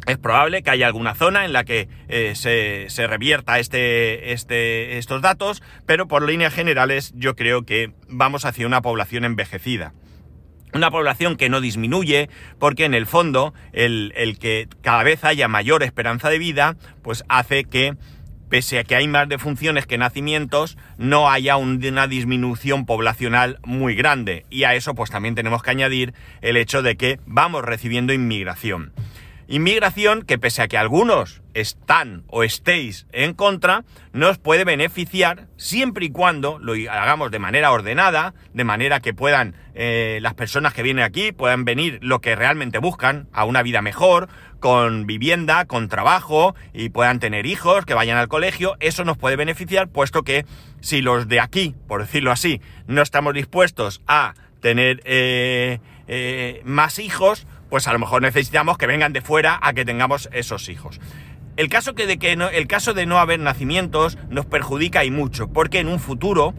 es 0.08 0.18
probable 0.18 0.62
que 0.62 0.70
haya 0.70 0.88
alguna 0.88 1.16
zona 1.16 1.46
en 1.46 1.54
la 1.54 1.64
que 1.64 1.88
eh, 2.08 2.34
se, 2.36 3.08
revierta 3.08 3.60
este, 3.60 4.34
este, 4.34 4.98
estos 4.98 5.22
datos, 5.22 5.64
pero 5.86 6.08
por 6.08 6.24
líneas 6.24 6.54
generales 6.54 7.14
yo 7.16 7.36
creo 7.36 7.64
que 7.64 7.94
vamos 8.08 8.46
hacia 8.46 8.68
una 8.68 8.82
población 8.82 9.26
envejecida. 9.26 9.94
Una 10.74 10.92
población 10.92 11.38
que 11.38 11.50
no 11.50 11.62
disminuye, 11.62 12.30
porque 12.60 12.84
en 12.84 12.94
el 12.94 13.06
fondo 13.06 13.54
el, 13.72 14.38
que 14.40 14.68
cada 14.82 15.04
vez 15.04 15.24
haya 15.24 15.48
mayor 15.48 15.84
esperanza 15.84 16.30
de 16.30 16.38
vida, 16.38 16.76
pues 17.02 17.24
hace 17.30 17.64
que, 17.64 17.96
pese 18.50 18.80
a 18.80 18.84
que 18.84 18.98
hay 18.98 19.08
más 19.08 19.30
defunciones 19.30 19.88
que 19.88 19.98
nacimientos, 19.98 20.78
no 20.98 21.32
haya 21.32 21.56
una 21.56 22.08
disminución 22.08 22.86
poblacional 22.86 23.58
muy 23.64 23.96
grande. 23.96 24.46
Y 24.50 24.66
a 24.66 24.76
eso 24.76 24.96
pues 24.96 25.10
también 25.10 25.34
tenemos 25.34 25.64
que 25.64 25.72
añadir 25.72 26.14
el 26.42 26.58
hecho 26.58 26.82
de 26.82 26.98
que 26.98 27.22
vamos 27.26 27.64
recibiendo 27.64 28.12
inmigración. 28.12 28.92
Inmigración 29.48 30.24
que 30.24 30.40
pese 30.40 30.64
a 30.64 30.68
que 30.68 30.78
algunos 30.78 31.42
están 31.54 32.24
o 32.28 32.44
estéis 32.44 33.06
en 33.12 33.34
contra, 33.34 33.84
nos 34.12 34.40
puede 34.40 34.66
beneficiar 34.66 35.48
siempre 35.56 36.06
y 36.06 36.10
cuando 36.10 36.58
lo 36.60 36.74
hagamos 36.74 37.30
de 37.30 37.40
manera 37.40 37.72
ordenada, 37.72 38.34
de 38.54 38.64
manera 38.64 39.00
que 39.00 39.14
puedan 39.14 39.56
eh, 39.76 40.20
las 40.22 40.34
personas 40.34 40.74
que 40.74 40.84
vienen 40.84 41.04
aquí 41.04 41.32
puedan 41.32 41.66
venir 41.66 42.00
lo 42.02 42.22
que 42.22 42.36
realmente 42.36 42.80
buscan, 42.80 43.28
a 43.34 43.46
una 43.46 43.62
vida 43.62 43.82
mejor, 43.82 44.30
con 44.60 45.06
vivienda, 45.06 45.66
con 45.66 45.90
trabajo 45.90 46.56
y 46.74 46.90
puedan 46.90 47.20
tener 47.20 47.46
hijos, 47.46 47.86
que 47.86 47.94
vayan 47.94 48.18
al 48.18 48.28
colegio. 48.28 48.78
Eso 48.80 49.06
nos 49.06 49.18
puede 49.18 49.36
beneficiar 49.36 49.90
puesto 49.90 50.24
que 50.24 50.46
si 50.82 51.02
los 51.02 51.28
de 51.28 51.40
aquí, 51.40 51.76
por 51.88 52.02
decirlo 52.02 52.32
así, 52.32 52.62
no 52.88 53.02
estamos 53.02 53.34
dispuestos 53.34 54.02
a 54.08 54.34
tener 54.60 55.02
eh, 55.06 55.80
eh, 56.08 56.62
más 56.66 56.98
hijos, 57.00 57.46
pues 57.76 57.90
a 57.90 57.92
lo 57.92 58.00
mejor 58.00 58.22
necesitamos 58.22 58.78
que 58.78 58.88
vengan 58.88 59.12
de 59.12 59.20
fuera 59.20 59.60
a 59.62 59.74
que 59.74 59.84
tengamos 59.84 60.30
esos 60.32 60.70
hijos. 60.70 61.02
El 61.58 61.68
caso, 61.68 61.94
que 61.94 62.08
de 62.08 62.18
que 62.18 62.38
no, 62.38 62.48
el 62.48 62.68
caso 62.68 62.94
de 62.94 63.06
no 63.06 63.20
haber 63.20 63.42
nacimientos 63.42 64.18
nos 64.30 64.46
perjudica 64.46 65.04
y 65.04 65.12
mucho, 65.12 65.50
porque 65.50 65.80
en 65.80 65.90
un 65.90 66.00
futuro 66.00 66.54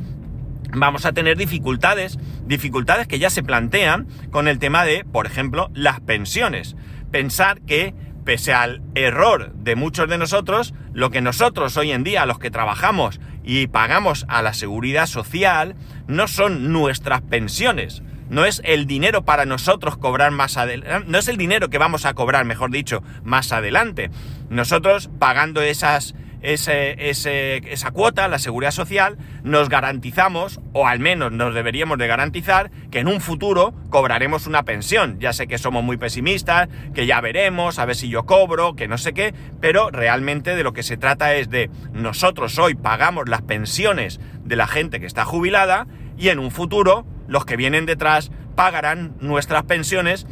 vamos 0.74 1.06
a 1.06 1.14
tener 1.14 1.38
dificultades, 1.38 2.18
dificultades 2.44 3.06
que 3.06 3.18
ya 3.18 3.30
se 3.30 3.42
plantean 3.42 4.06
con 4.30 4.46
el 4.46 4.58
tema 4.58 4.84
de, 4.84 5.06
por 5.06 5.24
ejemplo, 5.24 5.70
las 5.72 6.00
pensiones. 6.00 6.76
Pensar 7.10 7.62
que 7.62 7.94
pese 8.26 8.52
al 8.52 8.82
error 8.94 9.54
de 9.54 9.74
muchos 9.74 10.10
de 10.10 10.18
nosotros, 10.18 10.74
lo 10.92 11.08
que 11.08 11.22
nosotros 11.22 11.78
hoy 11.78 11.92
en 11.92 12.04
día, 12.04 12.26
los 12.26 12.38
que 12.38 12.50
trabajamos 12.50 13.20
y 13.42 13.68
pagamos 13.68 14.26
a 14.28 14.42
la 14.42 14.52
seguridad 14.52 15.06
social, 15.06 15.76
no 16.08 16.28
son 16.28 16.74
nuestras 16.74 17.22
pensiones. 17.22 18.02
No 18.28 18.44
es 18.44 18.60
el 18.64 18.86
dinero 18.86 19.24
para 19.24 19.44
nosotros 19.46 19.96
cobrar 19.96 20.30
más 20.30 20.56
adelante. 20.56 21.04
No 21.08 21.18
es 21.18 21.28
el 21.28 21.36
dinero 21.36 21.68
que 21.70 21.78
vamos 21.78 22.06
a 22.06 22.14
cobrar, 22.14 22.44
mejor 22.44 22.70
dicho, 22.70 23.02
más 23.24 23.52
adelante. 23.52 24.10
Nosotros 24.48 25.10
pagando 25.18 25.60
esas 25.62 26.14
esa 26.46 27.90
cuota, 27.90 28.28
la 28.28 28.38
seguridad 28.38 28.70
social, 28.70 29.16
nos 29.42 29.68
garantizamos, 29.68 30.60
o 30.72 30.86
al 30.86 31.00
menos 31.00 31.32
nos 31.32 31.54
deberíamos 31.54 31.98
de 31.98 32.06
garantizar, 32.06 32.70
que 32.90 33.00
en 33.00 33.08
un 33.08 33.20
futuro 33.20 33.74
cobraremos 33.90 34.46
una 34.46 34.62
pensión. 34.62 35.18
Ya 35.18 35.32
sé 35.32 35.48
que 35.48 35.58
somos 35.58 35.82
muy 35.82 35.96
pesimistas, 35.96 36.68
que 36.94 37.06
ya 37.06 37.20
veremos, 37.20 37.78
a 37.78 37.84
ver 37.84 37.96
si 37.96 38.08
yo 38.08 38.26
cobro, 38.26 38.76
que 38.76 38.86
no 38.86 38.98
sé 38.98 39.12
qué, 39.12 39.34
pero 39.60 39.90
realmente 39.90 40.54
de 40.54 40.62
lo 40.62 40.72
que 40.72 40.82
se 40.82 40.96
trata 40.96 41.34
es 41.34 41.50
de 41.50 41.70
nosotros 41.92 42.58
hoy 42.58 42.74
pagamos 42.74 43.28
las 43.28 43.42
pensiones 43.42 44.20
de 44.44 44.56
la 44.56 44.68
gente 44.68 45.00
que 45.00 45.06
está 45.06 45.24
jubilada 45.24 45.86
y 46.16 46.28
en 46.28 46.38
un 46.38 46.50
futuro 46.50 47.06
los 47.28 47.44
que 47.44 47.56
vienen 47.56 47.86
detrás 47.86 48.30
pagarán 48.54 49.14
nuestras 49.20 49.64
pensiones 49.64 50.26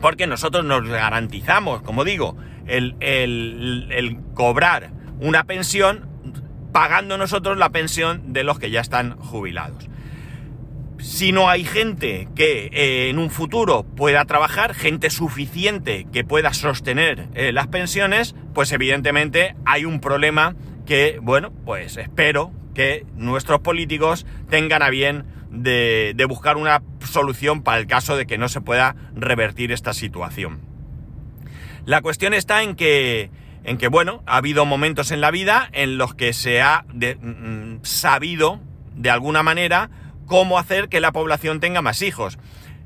porque 0.00 0.26
nosotros 0.26 0.64
nos 0.64 0.86
garantizamos, 0.86 1.82
como 1.82 2.04
digo, 2.04 2.36
el, 2.66 2.96
el 3.00 4.18
cobrar 4.34 4.90
una 5.20 5.44
pensión 5.44 6.08
pagando 6.72 7.18
nosotros 7.18 7.58
la 7.58 7.70
pensión 7.70 8.32
de 8.32 8.44
los 8.44 8.58
que 8.58 8.70
ya 8.70 8.80
están 8.80 9.16
jubilados. 9.16 9.88
Si 10.98 11.30
no 11.30 11.48
hay 11.48 11.64
gente 11.64 12.28
que 12.34 12.70
eh, 12.72 13.08
en 13.08 13.18
un 13.18 13.30
futuro 13.30 13.84
pueda 13.84 14.24
trabajar, 14.24 14.74
gente 14.74 15.10
suficiente 15.10 16.06
que 16.12 16.24
pueda 16.24 16.52
sostener 16.52 17.28
eh, 17.34 17.52
las 17.52 17.68
pensiones, 17.68 18.34
pues 18.52 18.72
evidentemente 18.72 19.54
hay 19.64 19.84
un 19.84 20.00
problema 20.00 20.56
que, 20.86 21.20
bueno, 21.22 21.52
pues 21.64 21.96
espero 21.96 22.52
que 22.74 23.06
nuestros 23.14 23.60
políticos 23.60 24.26
tengan 24.48 24.82
a 24.82 24.90
bien 24.90 25.24
de 25.50 26.26
buscar 26.28 26.56
una 26.56 26.82
solución 27.00 27.62
para 27.62 27.78
el 27.78 27.86
caso 27.86 28.16
de 28.16 28.26
que 28.26 28.38
no 28.38 28.48
se 28.48 28.60
pueda 28.60 28.96
revertir 29.14 29.72
esta 29.72 29.94
situación. 29.94 30.60
La 31.84 32.02
cuestión 32.02 32.34
está 32.34 32.62
en 32.62 32.74
que 32.74 33.30
en 33.68 33.76
que, 33.76 33.88
bueno, 33.88 34.22
ha 34.26 34.38
habido 34.38 34.64
momentos 34.64 35.10
en 35.10 35.20
la 35.20 35.30
vida 35.30 35.68
en 35.72 35.98
los 35.98 36.14
que 36.14 36.32
se 36.32 36.62
ha 36.62 36.84
mm, 36.92 37.74
mm, 37.74 37.80
sabido, 37.82 38.60
de 38.94 39.10
alguna 39.10 39.42
manera, 39.42 39.90
cómo 40.26 40.58
hacer 40.58 40.88
que 40.88 41.00
la 41.00 41.12
población 41.12 41.60
tenga 41.60 41.82
más 41.82 42.02
hijos. 42.02 42.38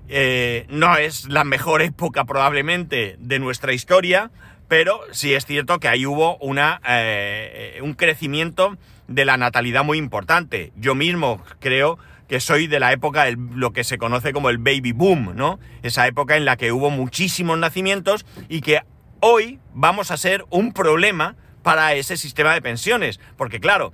Eh, 0.08 0.66
no 0.68 0.96
es 0.96 1.28
la 1.28 1.44
mejor 1.44 1.82
época 1.82 2.24
probablemente 2.24 3.16
de 3.18 3.38
nuestra 3.38 3.72
historia, 3.72 4.30
pero 4.68 5.00
sí 5.12 5.34
es 5.34 5.46
cierto 5.46 5.78
que 5.78 5.88
ahí 5.88 6.04
hubo 6.04 6.36
una, 6.38 6.80
eh, 6.88 7.78
un 7.82 7.94
crecimiento 7.94 8.76
de 9.06 9.24
la 9.24 9.36
natalidad 9.36 9.84
muy 9.84 9.98
importante. 9.98 10.72
Yo 10.76 10.94
mismo 10.94 11.42
creo 11.60 11.98
que 12.32 12.40
soy 12.40 12.66
de 12.66 12.80
la 12.80 12.92
época 12.92 13.24
de 13.24 13.36
lo 13.36 13.74
que 13.74 13.84
se 13.84 13.98
conoce 13.98 14.32
como 14.32 14.48
el 14.48 14.56
baby 14.56 14.92
boom, 14.92 15.36
¿no? 15.36 15.60
Esa 15.82 16.06
época 16.06 16.34
en 16.38 16.46
la 16.46 16.56
que 16.56 16.72
hubo 16.72 16.88
muchísimos 16.88 17.58
nacimientos 17.58 18.24
y 18.48 18.62
que 18.62 18.80
hoy 19.20 19.60
vamos 19.74 20.10
a 20.10 20.16
ser 20.16 20.46
un 20.48 20.72
problema 20.72 21.36
para 21.62 21.92
ese 21.92 22.16
sistema 22.16 22.54
de 22.54 22.62
pensiones. 22.62 23.20
Porque 23.36 23.60
claro, 23.60 23.92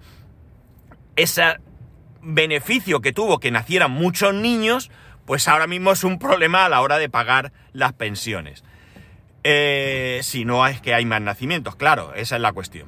ese 1.16 1.56
beneficio 2.22 3.00
que 3.00 3.12
tuvo 3.12 3.40
que 3.40 3.50
nacieran 3.50 3.90
muchos 3.90 4.32
niños, 4.32 4.92
pues 5.26 5.48
ahora 5.48 5.66
mismo 5.66 5.90
es 5.90 6.04
un 6.04 6.20
problema 6.20 6.64
a 6.64 6.68
la 6.68 6.80
hora 6.80 6.98
de 6.98 7.08
pagar 7.08 7.50
las 7.72 7.92
pensiones. 7.92 8.62
Eh, 9.42 10.20
si 10.22 10.44
no 10.44 10.64
es 10.68 10.80
que 10.80 10.94
hay 10.94 11.04
más 11.04 11.22
nacimientos, 11.22 11.74
claro, 11.74 12.14
esa 12.14 12.36
es 12.36 12.42
la 12.42 12.52
cuestión. 12.52 12.86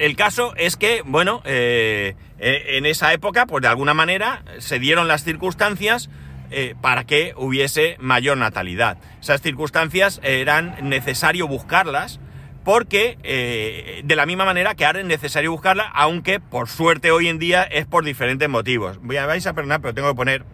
El 0.00 0.16
caso 0.16 0.52
es 0.56 0.76
que, 0.76 1.02
bueno, 1.06 1.42
eh, 1.44 2.16
eh, 2.38 2.76
en 2.76 2.86
esa 2.86 3.12
época, 3.12 3.46
pues 3.46 3.62
de 3.62 3.68
alguna 3.68 3.94
manera 3.94 4.42
se 4.58 4.78
dieron 4.78 5.08
las 5.08 5.24
circunstancias 5.24 6.10
eh, 6.50 6.74
para 6.80 7.04
que 7.04 7.34
hubiese 7.36 7.96
mayor 7.98 8.36
natalidad. 8.36 8.98
Esas 9.20 9.40
circunstancias 9.40 10.20
eran 10.22 10.76
necesario 10.88 11.48
buscarlas 11.48 12.20
porque 12.62 13.16
eh, 13.22 14.02
de 14.04 14.16
la 14.16 14.26
misma 14.26 14.44
manera 14.44 14.74
que 14.74 14.84
ahora 14.84 15.00
es 15.00 15.06
necesario 15.06 15.52
buscarlas, 15.52 15.86
aunque 15.94 16.40
por 16.40 16.68
suerte 16.68 17.10
hoy 17.10 17.28
en 17.28 17.38
día 17.38 17.62
es 17.62 17.86
por 17.86 18.04
diferentes 18.04 18.48
motivos. 18.48 18.98
Voy 19.00 19.16
a, 19.16 19.26
vais 19.26 19.46
a 19.46 19.54
perdonar, 19.54 19.80
pero 19.80 19.94
tengo 19.94 20.08
que 20.08 20.16
poner 20.16 20.44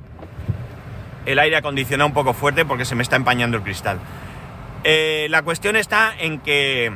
el 1.26 1.38
aire 1.38 1.56
acondicionado 1.56 2.06
un 2.06 2.14
poco 2.14 2.34
fuerte 2.34 2.64
porque 2.64 2.84
se 2.84 2.94
me 2.94 3.02
está 3.02 3.16
empañando 3.16 3.56
el 3.56 3.62
cristal. 3.62 3.98
La 4.84 5.42
cuestión 5.42 5.76
está 5.76 6.12
en 6.18 6.40
que, 6.40 6.92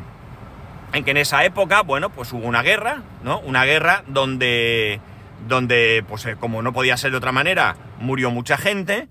en 0.92 1.04
que 1.04 1.10
en 1.10 1.16
esa 1.16 1.44
época, 1.44 1.82
bueno, 1.82 2.10
pues 2.10 2.32
hubo 2.32 2.46
una 2.46 2.62
guerra, 2.62 3.02
¿no? 3.22 3.40
Una 3.40 3.64
guerra 3.64 4.02
donde 4.06 5.00
donde, 5.48 6.04
pues 6.08 6.26
eh, 6.26 6.36
como 6.38 6.62
no 6.62 6.72
podía 6.72 6.96
ser 6.96 7.12
de 7.12 7.18
otra 7.18 7.32
manera, 7.32 7.76
murió 7.98 8.30
mucha 8.30 8.56
gente. 8.56 9.08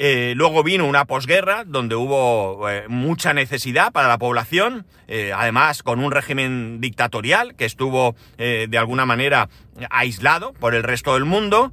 Eh, 0.00 0.34
luego 0.36 0.62
vino 0.62 0.86
una 0.86 1.06
posguerra 1.06 1.64
donde 1.64 1.96
hubo 1.96 2.68
eh, 2.68 2.84
mucha 2.88 3.32
necesidad 3.32 3.90
para 3.90 4.06
la 4.06 4.18
población, 4.18 4.86
además 5.34 5.82
con 5.82 5.98
un 5.98 6.12
régimen 6.12 6.80
dictatorial 6.80 7.56
que 7.56 7.64
estuvo 7.64 8.14
de 8.36 8.78
alguna 8.78 9.06
manera 9.06 9.48
aislado 9.90 10.52
por 10.52 10.74
el 10.74 10.84
resto 10.84 11.14
del 11.14 11.24
mundo, 11.24 11.72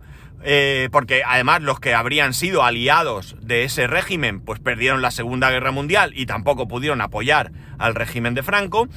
porque 0.91 1.21
además 1.23 1.61
los 1.61 1.79
que 1.79 1.93
habrían 1.93 2.33
sido 2.33 2.63
aliados 2.63 3.35
de 3.41 3.65
ese 3.65 3.87
régimen 3.87 4.39
pues 4.39 4.59
perdieron 4.61 5.01
la 5.01 5.11
Segunda 5.11 5.51
Guerra 5.51 5.71
Mundial 5.71 6.13
y 6.15 6.25
tampoco 6.25 6.67
pudieron 6.67 7.01
apoyar 7.01 7.51
al 7.77 7.93
régimen 7.93 8.33
de 8.33 8.41
Franco. 8.41 8.87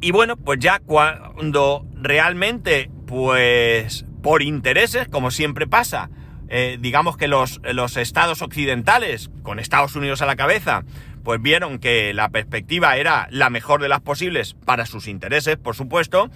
Y 0.00 0.12
bueno, 0.12 0.36
pues 0.36 0.60
ya 0.60 0.78
cuando 0.78 1.84
realmente 1.94 2.90
pues 3.06 4.04
por 4.22 4.42
intereses, 4.42 5.08
como 5.08 5.30
siempre 5.30 5.66
pasa, 5.66 6.10
eh, 6.48 6.78
digamos 6.80 7.16
que 7.16 7.28
los, 7.28 7.60
los 7.64 7.96
estados 7.96 8.42
occidentales, 8.42 9.30
con 9.42 9.58
Estados 9.58 9.96
Unidos 9.96 10.22
a 10.22 10.26
la 10.26 10.36
cabeza, 10.36 10.84
pues 11.24 11.42
vieron 11.42 11.78
que 11.78 12.14
la 12.14 12.28
perspectiva 12.28 12.96
era 12.96 13.28
la 13.30 13.50
mejor 13.50 13.82
de 13.82 13.88
las 13.88 14.00
posibles 14.00 14.54
para 14.64 14.86
sus 14.86 15.08
intereses, 15.08 15.56
por 15.56 15.74
supuesto, 15.74 16.30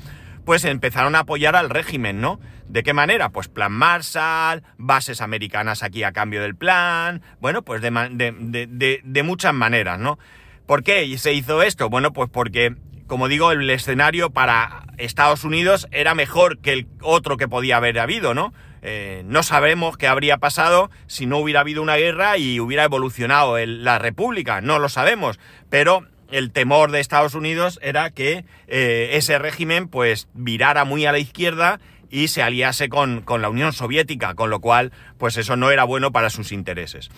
pues 0.45 0.65
empezaron 0.65 1.15
a 1.15 1.21
apoyar 1.21 1.55
al 1.55 1.71
régimen, 1.71 2.21
¿no? 2.21 2.41
¿De 2.69 2.83
qué 2.83 2.93
manera? 2.93 3.31
Pues 3.31 3.49
plan 3.49 3.73
Marshall, 3.73 4.63
bases 4.77 5.21
americanas 5.21 5.83
aquí 5.83 6.03
a 6.03 6.13
cambio 6.13 6.43
del 6.43 6.57
plan, 6.57 7.23
bueno, 7.41 7.63
pues 7.63 7.81
de, 7.81 7.91
de, 7.91 9.01
de 9.05 9.23
muchas 9.23 9.55
maneras, 9.55 9.99
¿no? 9.99 10.19
¿Por 10.67 10.83
qué 10.83 11.17
se 11.19 11.33
hizo 11.33 11.63
esto? 11.63 11.89
Bueno, 11.91 12.13
pues 12.13 12.29
porque 12.31 12.77
como 13.13 13.29
digo, 13.29 13.53
el 13.53 13.69
escenario 13.69 14.31
para 14.31 14.85
Estados 14.97 15.45
Unidos 15.45 15.87
era 15.91 16.15
mejor 16.15 16.61
que 16.61 16.73
el 16.73 16.87
otro 17.03 17.37
que 17.37 17.47
podía 17.47 17.77
haber 17.77 17.99
habido, 17.99 18.33
¿no? 18.33 18.55
Eh, 18.81 19.23
no 19.27 19.43
sabemos 19.43 19.99
qué 19.99 20.07
habría 20.07 20.39
pasado 20.39 20.91
si 21.09 21.27
no 21.27 21.37
hubiera 21.37 21.61
habido 21.61 21.83
una 21.83 21.97
guerra 21.97 22.39
y 22.39 22.59
hubiera 22.59 22.85
evolucionado 22.85 23.59
la 23.67 23.99
República, 23.99 24.63
no 24.63 24.79
lo 24.79 24.89
sabemos, 24.89 25.39
pero 25.69 26.07
el 26.31 26.53
temor 26.53 26.91
de 26.91 27.01
Estados 27.01 27.35
Unidos 27.35 27.79
era 27.83 28.09
que 28.09 28.47
eh, 28.67 29.11
ese 29.13 29.39
régimen 29.39 29.89
pues 29.89 30.29
virara 30.33 30.87
muy 30.87 31.05
a 31.05 31.13
la 31.13 31.19
izquierda 31.19 31.81
y 32.09 32.29
se 32.29 32.43
aliase 32.43 32.89
con, 32.89 33.21
con 33.21 33.43
la 33.43 33.51
Unión 33.51 33.75
Soviética, 33.75 34.35
con 34.35 34.49
lo 34.49 34.61
cual 34.61 34.91
pues 35.19 35.37
eso 35.37 35.55
no 35.57 35.71
era 35.71 35.85
bueno 35.85 36.13
para 36.13 36.31
sus 36.31 36.51
intereses 36.51 37.11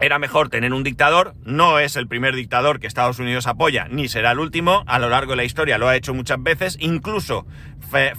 era 0.00 0.18
mejor 0.18 0.48
tener 0.48 0.72
un 0.72 0.82
dictador, 0.82 1.34
no 1.44 1.78
es 1.78 1.96
el 1.96 2.08
primer 2.08 2.34
dictador 2.34 2.80
que 2.80 2.86
Estados 2.86 3.18
Unidos 3.18 3.46
apoya, 3.46 3.86
ni 3.90 4.08
será 4.08 4.32
el 4.32 4.38
último, 4.38 4.84
a 4.86 4.98
lo 4.98 5.08
largo 5.08 5.32
de 5.32 5.36
la 5.36 5.44
historia 5.44 5.78
lo 5.78 5.88
ha 5.88 5.96
hecho 5.96 6.14
muchas 6.14 6.42
veces, 6.42 6.76
incluso 6.80 7.46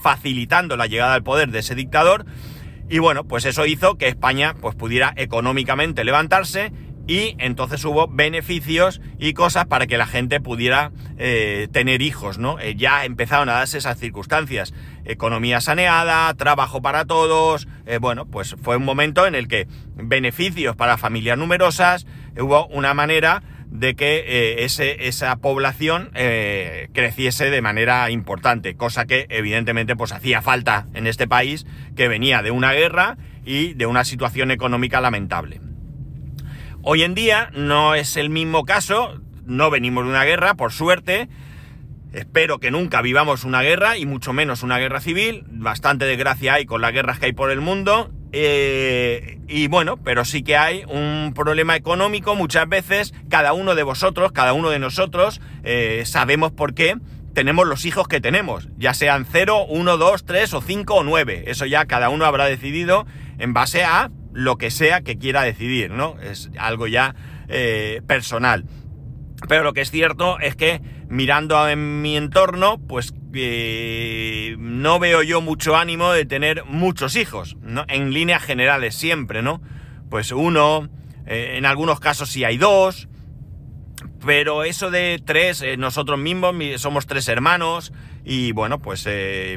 facilitando 0.02 0.78
la 0.78 0.88
llegada 0.88 1.14
al 1.14 1.24
poder 1.24 1.50
de 1.50 1.60
ese 1.60 1.76
dictador, 1.76 2.26
y 2.88 3.00
bueno, 3.00 3.24
pues 3.24 3.46
eso 3.46 3.66
hizo 3.66 3.98
que 3.98 4.08
España 4.08 4.54
pues, 4.62 4.76
pudiera 4.76 5.14
económicamente 5.16 6.04
levantarse 6.04 6.72
y 7.08 7.36
entonces 7.40 7.84
hubo 7.86 8.08
beneficios 8.08 9.02
y 9.20 9.34
cosas 9.34 9.66
para 9.66 9.88
que 9.88 9.98
la 9.98 10.08
gente 10.08 10.40
pudiera 10.40 10.92
eh, 11.18 11.68
tener 11.72 12.02
hijos, 12.02 12.38
¿no? 12.40 12.60
Eh, 12.60 12.76
ya 12.76 13.06
empezaron 13.06 13.50
a 13.50 13.54
darse 13.54 13.78
esas 13.78 14.00
circunstancias. 14.00 14.74
Economía 15.06 15.62
saneada, 15.62 16.34
trabajo 16.34 16.82
para 16.82 17.06
todos, 17.06 17.68
eh, 17.86 18.00
bueno, 18.00 18.26
pues 18.26 18.56
fue 18.62 18.78
un 18.78 18.86
momento 18.86 19.28
en 19.28 19.36
el 19.36 19.48
que 19.48 19.68
beneficios 19.96 20.76
para 20.76 20.98
familias 20.98 21.38
numerosas, 21.38 22.08
hubo 22.40 22.68
una 22.68 22.94
manera 22.94 23.44
de 23.68 23.96
que 23.96 24.64
ese, 24.64 25.08
esa 25.08 25.36
población 25.36 26.12
creciese 26.94 27.50
de 27.50 27.62
manera 27.62 28.10
importante, 28.10 28.76
cosa 28.76 29.06
que 29.06 29.26
evidentemente 29.30 29.98
pues 29.98 30.14
hacía 30.14 30.42
falta 30.42 30.86
en 30.94 31.08
este 31.08 31.28
país 31.28 31.66
que 31.96 32.08
venía 32.08 32.42
de 32.42 32.52
una 32.52 32.72
guerra 32.72 33.18
y 33.44 33.74
de 33.74 33.86
una 33.86 34.06
situación 34.06 34.52
económica 34.52 35.02
lamentable. 35.02 35.65
Hoy 36.88 37.02
en 37.02 37.16
día 37.16 37.50
no 37.52 37.96
es 37.96 38.16
el 38.16 38.30
mismo 38.30 38.64
caso, 38.64 39.20
no 39.44 39.72
venimos 39.72 40.04
de 40.04 40.12
una 40.12 40.24
guerra, 40.24 40.54
por 40.54 40.72
suerte. 40.72 41.28
Espero 42.14 42.60
que 42.60 42.70
nunca 42.70 43.02
vivamos 43.02 43.44
una 43.44 43.64
guerra 43.64 43.98
y 43.98 44.06
mucho 44.06 44.34
menos 44.34 44.62
una 44.62 44.78
guerra 44.78 45.02
civil. 45.02 45.46
Bastante 45.48 46.06
desgracia 46.06 46.54
hay 46.54 46.68
con 46.68 46.82
las 46.82 46.94
guerras 46.94 47.18
que 47.18 47.26
hay 47.26 47.34
por 47.34 47.50
el 47.50 47.60
mundo. 47.60 48.12
Eh, 48.34 49.40
y 49.48 49.68
bueno, 49.68 49.98
pero 49.98 50.26
sí 50.26 50.44
que 50.44 50.58
hay 50.58 50.84
un 50.88 51.34
problema 51.34 51.76
económico 51.76 52.36
muchas 52.36 52.70
veces, 52.70 53.16
cada 53.32 53.54
uno 53.54 53.74
de 53.74 53.82
vosotros, 53.82 54.32
cada 54.32 54.54
uno 54.54 54.70
de 54.70 54.78
nosotros, 54.78 55.42
eh, 55.64 56.04
sabemos 56.06 56.52
por 56.52 56.76
qué 56.76 56.98
tenemos 57.34 57.66
los 57.66 57.86
hijos 57.86 58.08
que 58.08 58.22
tenemos, 58.22 58.70
ya 58.78 58.94
sean 58.94 59.26
0, 59.30 59.66
1, 59.70 59.98
2, 59.98 60.26
3 60.26 60.54
o 60.54 60.62
5 60.62 60.94
o 60.94 61.04
9. 61.04 61.46
Eso 61.48 61.66
ya 61.66 61.86
cada 61.86 62.10
uno 62.10 62.26
habrá 62.26 62.46
decidido 62.46 63.08
en 63.40 63.54
base 63.56 63.84
a 63.84 64.12
lo 64.36 64.58
que 64.58 64.70
sea 64.70 65.02
que 65.02 65.18
quiera 65.18 65.44
decidir, 65.44 65.92
¿no? 65.92 66.18
Es 66.22 66.52
algo 66.60 66.88
ya 66.88 67.16
eh, 67.48 68.02
personal. 68.06 68.66
Pero 69.48 69.64
lo 69.64 69.74
que 69.74 69.80
es 69.80 69.92
cierto 69.92 70.40
es 70.40 70.58
que 70.58 70.82
mirando 71.08 71.68
en 71.70 72.02
mi 72.02 72.18
entorno, 72.18 72.78
pues 72.78 73.14
eh, 73.34 74.58
no 74.60 75.00
veo 75.00 75.24
yo 75.24 75.40
mucho 75.40 75.78
ánimo 75.78 76.12
de 76.12 76.26
tener 76.26 76.66
muchos 76.66 77.16
hijos, 77.16 77.56
¿no? 77.62 77.86
En 77.88 78.12
líneas 78.12 78.44
generales 78.44 78.96
siempre, 78.96 79.42
¿no? 79.42 79.62
Pues 80.10 80.34
uno, 80.34 80.90
eh, 81.26 81.54
en 81.58 81.66
algunos 81.66 82.02
casos 82.02 82.30
sí 82.30 82.44
hay 82.44 82.58
dos, 82.58 83.08
pero 84.26 84.66
eso 84.66 84.92
de 84.92 85.22
tres, 85.24 85.64
nosotros 85.78 86.20
mismos 86.20 86.54
somos 86.82 87.08
tres 87.08 87.30
hermanos 87.30 87.94
y 88.26 88.52
bueno, 88.52 88.80
pues 88.80 89.08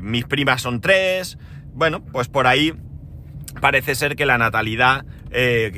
mis 0.03 0.25
primas 0.25 0.63
son 0.63 0.81
tres, 0.81 1.37
bueno, 1.73 2.05
pues 2.05 2.29
por 2.29 2.47
ahí 2.47 2.75
parece 3.61 3.95
ser 3.95 4.17
que 4.17 4.27
la 4.27 4.39
natalidad, 4.39 5.05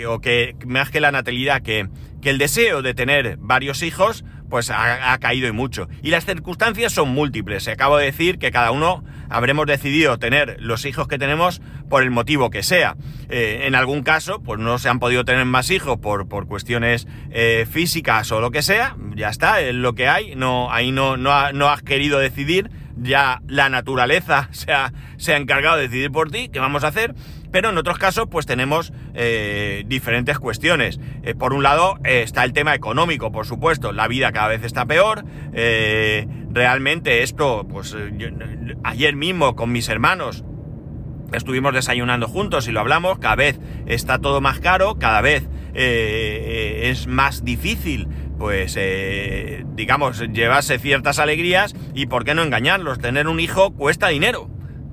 o 0.08 0.20
que 0.20 0.56
más 0.66 0.90
que 0.90 1.00
la 1.00 1.12
natalidad, 1.12 1.62
que 1.62 1.88
que 2.20 2.30
el 2.30 2.38
deseo 2.38 2.82
de 2.82 2.94
tener 2.94 3.36
varios 3.38 3.82
hijos 3.82 4.24
pues 4.48 4.68
ha, 4.70 5.16
caído 5.18 5.46
y 5.46 5.52
mucho. 5.52 5.88
Y 6.02 6.10
las 6.10 6.26
circunstancias 6.26 6.92
son 6.92 7.10
múltiples. 7.10 7.68
Acabo 7.68 7.98
de 7.98 8.06
decir 8.06 8.38
que 8.38 8.50
cada 8.50 8.72
uno 8.72 9.04
habremos 9.28 9.64
decidido 9.64 10.18
tener 10.18 10.56
los 10.58 10.84
hijos 10.86 11.06
que 11.06 11.18
tenemos 11.18 11.62
por 11.88 12.02
el 12.02 12.10
motivo 12.10 12.50
que 12.50 12.64
sea. 12.64 12.96
Eh, 13.28 13.62
en 13.66 13.76
algún 13.76 14.02
caso, 14.02 14.42
pues 14.42 14.58
no 14.58 14.78
se 14.78 14.88
han 14.88 14.98
podido 14.98 15.24
tener 15.24 15.44
más 15.44 15.70
hijos 15.70 16.00
por, 16.00 16.26
por 16.28 16.48
cuestiones 16.48 17.06
eh, 17.30 17.64
físicas 17.70 18.32
o 18.32 18.40
lo 18.40 18.50
que 18.50 18.62
sea. 18.62 18.96
Ya 19.14 19.28
está, 19.28 19.60
es 19.60 19.72
lo 19.72 19.94
que 19.94 20.08
hay. 20.08 20.34
No, 20.34 20.72
ahí 20.72 20.90
no, 20.90 21.16
no, 21.16 21.52
no 21.52 21.68
has 21.68 21.82
querido 21.82 22.18
decidir. 22.18 22.72
Ya 22.96 23.42
la 23.46 23.68
naturaleza 23.68 24.48
se 24.52 24.72
ha, 24.72 24.92
se 25.16 25.32
ha 25.32 25.36
encargado 25.36 25.76
de 25.76 25.82
decidir 25.82 26.10
por 26.10 26.32
ti 26.32 26.48
qué 26.48 26.58
vamos 26.58 26.82
a 26.82 26.88
hacer. 26.88 27.14
Pero 27.50 27.70
en 27.70 27.78
otros 27.78 27.98
casos, 27.98 28.26
pues 28.30 28.46
tenemos 28.46 28.92
eh, 29.14 29.84
diferentes 29.86 30.38
cuestiones. 30.38 31.00
Eh, 31.22 31.34
por 31.34 31.52
un 31.52 31.62
lado, 31.62 31.98
eh, 32.04 32.22
está 32.22 32.44
el 32.44 32.52
tema 32.52 32.74
económico, 32.74 33.32
por 33.32 33.46
supuesto. 33.46 33.92
La 33.92 34.08
vida 34.08 34.32
cada 34.32 34.48
vez 34.48 34.64
está 34.64 34.86
peor. 34.86 35.24
realmente 36.52 37.22
esto, 37.22 37.66
pues 37.68 37.96
ayer 38.82 39.14
mismo 39.14 39.54
con 39.54 39.70
mis 39.70 39.88
hermanos 39.88 40.44
estuvimos 41.32 41.72
desayunando 41.72 42.28
juntos 42.28 42.66
y 42.68 42.72
lo 42.72 42.80
hablamos. 42.80 43.18
Cada 43.18 43.36
vez 43.36 43.60
está 43.86 44.18
todo 44.18 44.40
más 44.40 44.60
caro, 44.60 44.98
cada 44.98 45.20
vez 45.20 45.48
es 45.74 47.06
más 47.06 47.44
difícil 47.44 48.08
pues 48.38 48.78
digamos, 49.76 50.18
llevarse 50.32 50.78
ciertas 50.78 51.18
alegrías 51.18 51.74
y 51.94 52.06
por 52.06 52.24
qué 52.24 52.34
no 52.34 52.42
engañarlos. 52.42 52.98
Tener 52.98 53.28
un 53.28 53.38
hijo 53.38 53.72
cuesta 53.72 54.08
dinero 54.08 54.48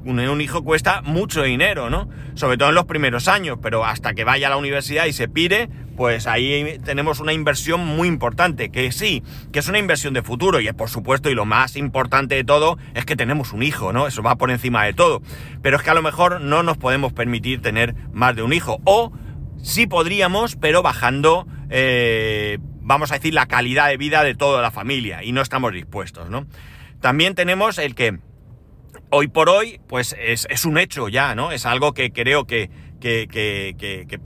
un, 0.07 0.41
hijo 0.41 0.63
cuesta 0.63 1.01
mucho 1.01 1.43
dinero, 1.43 1.89
¿no? 1.89 2.09
Sobre 2.35 2.57
todo 2.57 2.69
en 2.69 2.75
los 2.75 2.85
primeros 2.85 3.27
años, 3.27 3.57
pero 3.61 3.85
hasta 3.85 4.13
que 4.13 4.23
vaya 4.23 4.47
a 4.47 4.49
la 4.49 4.57
universidad 4.57 5.05
y 5.05 5.13
se 5.13 5.27
pire, 5.27 5.69
pues 5.95 6.27
ahí 6.27 6.79
tenemos 6.83 7.19
una 7.19 7.33
inversión 7.33 7.85
muy 7.85 8.07
importante, 8.07 8.69
que 8.69 8.91
sí, 8.91 9.23
que 9.51 9.59
es 9.59 9.67
una 9.67 9.79
inversión 9.79 10.13
de 10.13 10.21
futuro, 10.21 10.59
y 10.59 10.67
es 10.67 10.73
por 10.73 10.89
supuesto, 10.89 11.29
y 11.29 11.35
lo 11.35 11.45
más 11.45 11.75
importante 11.75 12.35
de 12.35 12.43
todo, 12.43 12.77
es 12.93 13.05
que 13.05 13.15
tenemos 13.15 13.53
un 13.53 13.63
hijo, 13.63 13.93
¿no? 13.93 14.07
Eso 14.07 14.21
va 14.23 14.35
por 14.35 14.51
encima 14.51 14.83
de 14.85 14.93
todo. 14.93 15.21
Pero 15.61 15.77
es 15.77 15.83
que 15.83 15.89
a 15.89 15.95
lo 15.95 16.01
mejor 16.01 16.41
no 16.41 16.63
nos 16.63 16.77
podemos 16.77 17.13
permitir 17.13 17.61
tener 17.61 17.95
más 18.11 18.35
de 18.35 18.43
un 18.43 18.53
hijo, 18.53 18.79
o 18.85 19.11
sí 19.61 19.87
podríamos, 19.87 20.55
pero 20.55 20.81
bajando, 20.83 21.47
eh, 21.69 22.59
vamos 22.81 23.11
a 23.11 23.15
decir, 23.15 23.33
la 23.33 23.47
calidad 23.47 23.89
de 23.89 23.97
vida 23.97 24.23
de 24.23 24.35
toda 24.35 24.61
la 24.61 24.71
familia, 24.71 25.23
y 25.23 25.31
no 25.31 25.41
estamos 25.41 25.73
dispuestos, 25.73 26.29
¿no? 26.29 26.45
También 27.01 27.35
tenemos 27.35 27.77
el 27.77 27.93
que 27.93 28.19
hoy 29.09 29.27
por 29.27 29.49
hoy, 29.49 29.79
pues 29.87 30.15
es, 30.19 30.65
un 30.65 30.77
hecho 30.77 31.09
ya, 31.09 31.35
¿no? 31.35 31.51
Es 31.51 31.65
algo 31.65 31.93
que 31.93 32.11
creo 32.11 32.45
que, 32.45 32.69
que, 32.99 34.19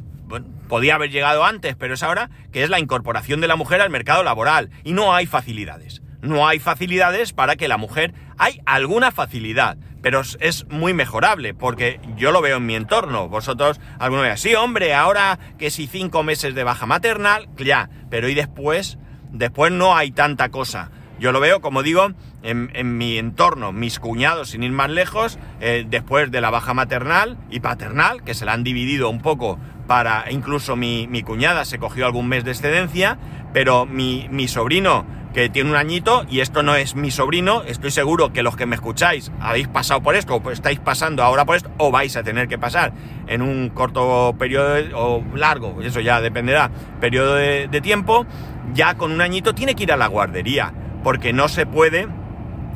podía 0.68 0.96
haber 0.96 1.12
llegado 1.12 1.44
antes, 1.44 1.76
pero 1.76 1.94
es 1.94 2.04
ahora, 2.04 2.30
que 2.52 2.64
es 2.64 2.70
la 2.70 2.80
incorporación 2.80 3.42
de 3.42 3.48
la 3.48 3.56
mujer 3.56 3.82
al 3.82 3.90
mercado 3.90 4.24
laboral. 4.24 4.70
Y 4.84 4.94
no 4.94 5.14
hay 5.14 5.26
facilidades. 5.26 6.02
No 6.22 6.48
hay 6.48 6.60
facilidades 6.60 7.34
para 7.34 7.56
que 7.56 7.68
la 7.68 7.78
mujer... 7.78 8.14
Hay 8.38 8.62
alguna 8.66 9.12
facilidad, 9.12 9.78
pero 10.02 10.22
es 10.40 10.66
muy 10.70 10.94
mejorable, 10.94 11.54
porque 11.54 12.00
yo 12.16 12.32
lo 12.32 12.42
veo 12.42 12.58
en 12.58 12.66
mi 12.66 12.76
entorno. 12.76 13.28
Vosotros, 13.28 13.80
alguno 14.00 14.24
vea, 14.24 14.38
sí, 14.38 14.56
hombre, 14.56 14.94
ahora 14.94 15.38
que 15.60 15.70
si 15.70 15.88
cinco 15.88 16.24
meses 16.24 16.56
de 16.56 16.64
baja 16.64 16.86
maternal, 16.86 17.50
ya, 17.58 17.90
pero 18.10 18.30
y 18.30 18.34
después, 18.34 18.98
después 19.32 19.72
no 19.72 19.96
hay 19.96 20.12
tanta 20.12 20.50
cosa. 20.50 20.90
Yo 21.20 21.32
lo 21.32 21.40
veo, 21.40 21.62
como 21.62 21.84
digo, 21.84 22.14
en, 22.44 22.98
mi 22.98 23.18
entorno, 23.18 23.72
mis 23.72 24.00
cuñados, 24.00 24.50
sin 24.50 24.64
ir 24.64 24.72
más 24.72 24.90
lejos, 24.90 25.38
eh, 25.60 25.86
después 25.88 26.32
de 26.32 26.42
la 26.42 26.50
baja 26.50 26.74
maternal 26.74 27.38
y 27.50 27.60
paternal, 27.60 28.24
que 28.24 28.34
se 28.34 28.46
la 28.46 28.54
han 28.54 28.64
dividido 28.64 29.10
un 29.10 29.22
poco 29.22 29.60
para, 29.88 30.26
incluso 30.32 30.76
mi, 30.76 31.24
cuñada 31.24 31.66
se 31.66 31.80
cogió 31.80 32.06
algún 32.06 32.28
mes 32.28 32.44
de 32.44 32.52
excedencia, 32.52 33.18
pero 33.54 33.86
mi, 33.86 34.28
mi 34.32 34.48
sobrino, 34.48 35.06
que 35.34 35.50
tiene 35.50 35.70
un 35.70 35.76
añito, 35.78 36.26
y 36.30 36.42
esto 36.42 36.62
no 36.62 36.76
es 36.76 36.96
mi 36.96 37.10
sobrino, 37.10 37.64
estoy 37.64 37.92
seguro 37.92 38.34
que 38.34 38.44
los 38.44 38.58
que 38.58 38.66
me 38.66 38.76
escucháis 38.76 39.32
habéis 39.40 39.68
pasado 39.68 40.02
por 40.02 40.16
esto, 40.16 40.36
o 40.36 40.52
estáis 40.52 40.80
pasando 40.80 41.24
ahora 41.24 41.46
por 41.46 41.56
esto, 41.56 41.72
o 41.78 41.92
vais 41.92 42.16
a 42.18 42.24
tener 42.24 42.48
que 42.48 42.58
pasar 42.58 42.92
en 43.28 43.42
un 43.42 43.70
corto 43.70 44.36
periodo 44.38 44.76
o 44.96 45.24
largo, 45.36 45.82
eso 45.82 46.02
ya 46.02 46.20
dependerá, 46.20 46.70
periodo 47.00 47.36
de, 47.36 47.68
de 47.68 47.82
tiempo, 47.82 48.26
ya 48.74 48.96
con 48.96 49.12
un 49.12 49.22
añito 49.22 49.54
tiene 49.54 49.76
que 49.76 49.84
ir 49.84 49.92
a 49.92 49.98
la 49.98 50.08
guardería 50.08 50.74
porque 51.04 51.34
no 51.34 51.48
se 51.48 51.66
puede, 51.66 52.08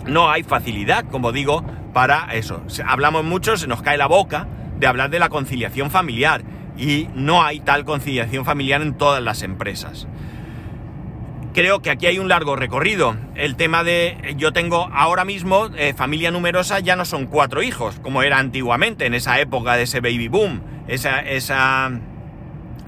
no 0.05 0.29
hay 0.29 0.43
facilidad, 0.43 1.05
como 1.09 1.31
digo, 1.31 1.63
para 1.93 2.33
eso. 2.33 2.61
Hablamos 2.85 3.23
mucho, 3.23 3.57
se 3.57 3.67
nos 3.67 3.81
cae 3.81 3.97
la 3.97 4.07
boca 4.07 4.47
de 4.77 4.87
hablar 4.87 5.09
de 5.09 5.19
la 5.19 5.29
conciliación 5.29 5.89
familiar 5.89 6.43
y 6.77 7.07
no 7.15 7.43
hay 7.43 7.59
tal 7.59 7.85
conciliación 7.85 8.45
familiar 8.45 8.81
en 8.81 8.95
todas 8.95 9.23
las 9.23 9.43
empresas. 9.43 10.07
Creo 11.53 11.81
que 11.81 11.89
aquí 11.89 12.05
hay 12.07 12.19
un 12.19 12.27
largo 12.27 12.57
recorrido. 12.57 13.15
El 13.33 13.55
tema 13.55 13.85
de 13.85 14.35
yo 14.37 14.51
tengo 14.51 14.89
ahora 14.93 15.23
mismo 15.23 15.69
eh, 15.77 15.93
familia 15.93 16.29
numerosa 16.29 16.81
ya 16.81 16.97
no 16.97 17.05
son 17.05 17.27
cuatro 17.27 17.63
hijos, 17.63 17.97
como 18.01 18.23
era 18.23 18.39
antiguamente, 18.39 19.05
en 19.05 19.13
esa 19.13 19.39
época 19.39 19.77
de 19.77 19.83
ese 19.83 20.01
baby 20.01 20.27
boom. 20.27 20.61
Esa, 20.89 21.21
esa 21.21 21.91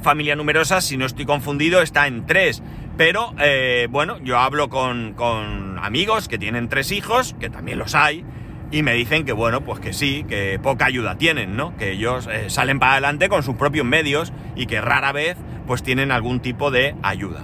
familia 0.02 0.36
numerosa, 0.36 0.82
si 0.82 0.98
no 0.98 1.06
estoy 1.06 1.26
confundido, 1.26 1.82
está 1.82 2.08
en 2.08 2.26
tres. 2.26 2.62
Pero 2.98 3.34
eh, 3.40 3.88
bueno, 3.92 4.18
yo 4.24 4.40
hablo 4.40 4.70
con, 4.70 5.80
amigos 5.80 6.28
que 6.28 6.40
tienen 6.40 6.68
tres 6.68 6.92
hijos, 6.92 7.36
que 7.40 7.50
también 7.50 7.78
los 7.78 7.94
hay, 7.94 8.26
y 8.72 8.82
me 8.82 8.94
dicen 8.94 9.24
que 9.24 9.32
bueno, 9.32 9.62
pues 9.62 9.80
que 9.80 9.94
sí, 9.94 10.26
que 10.28 10.60
poca 10.62 10.86
ayuda 10.86 11.16
tienen, 11.16 11.56
¿no? 11.56 11.78
Que 11.78 11.92
ellos 11.92 12.28
eh, 12.30 12.50
salen 12.50 12.80
para 12.80 12.94
adelante 12.94 13.30
con 13.30 13.44
sus 13.44 13.56
propios 13.56 13.86
medios 13.86 14.34
y 14.56 14.66
que 14.66 14.82
rara 14.82 15.12
vez 15.12 15.38
pues 15.68 15.84
tienen 15.84 16.12
algún 16.12 16.40
tipo 16.40 16.72
de 16.72 16.96
ayuda. 17.04 17.44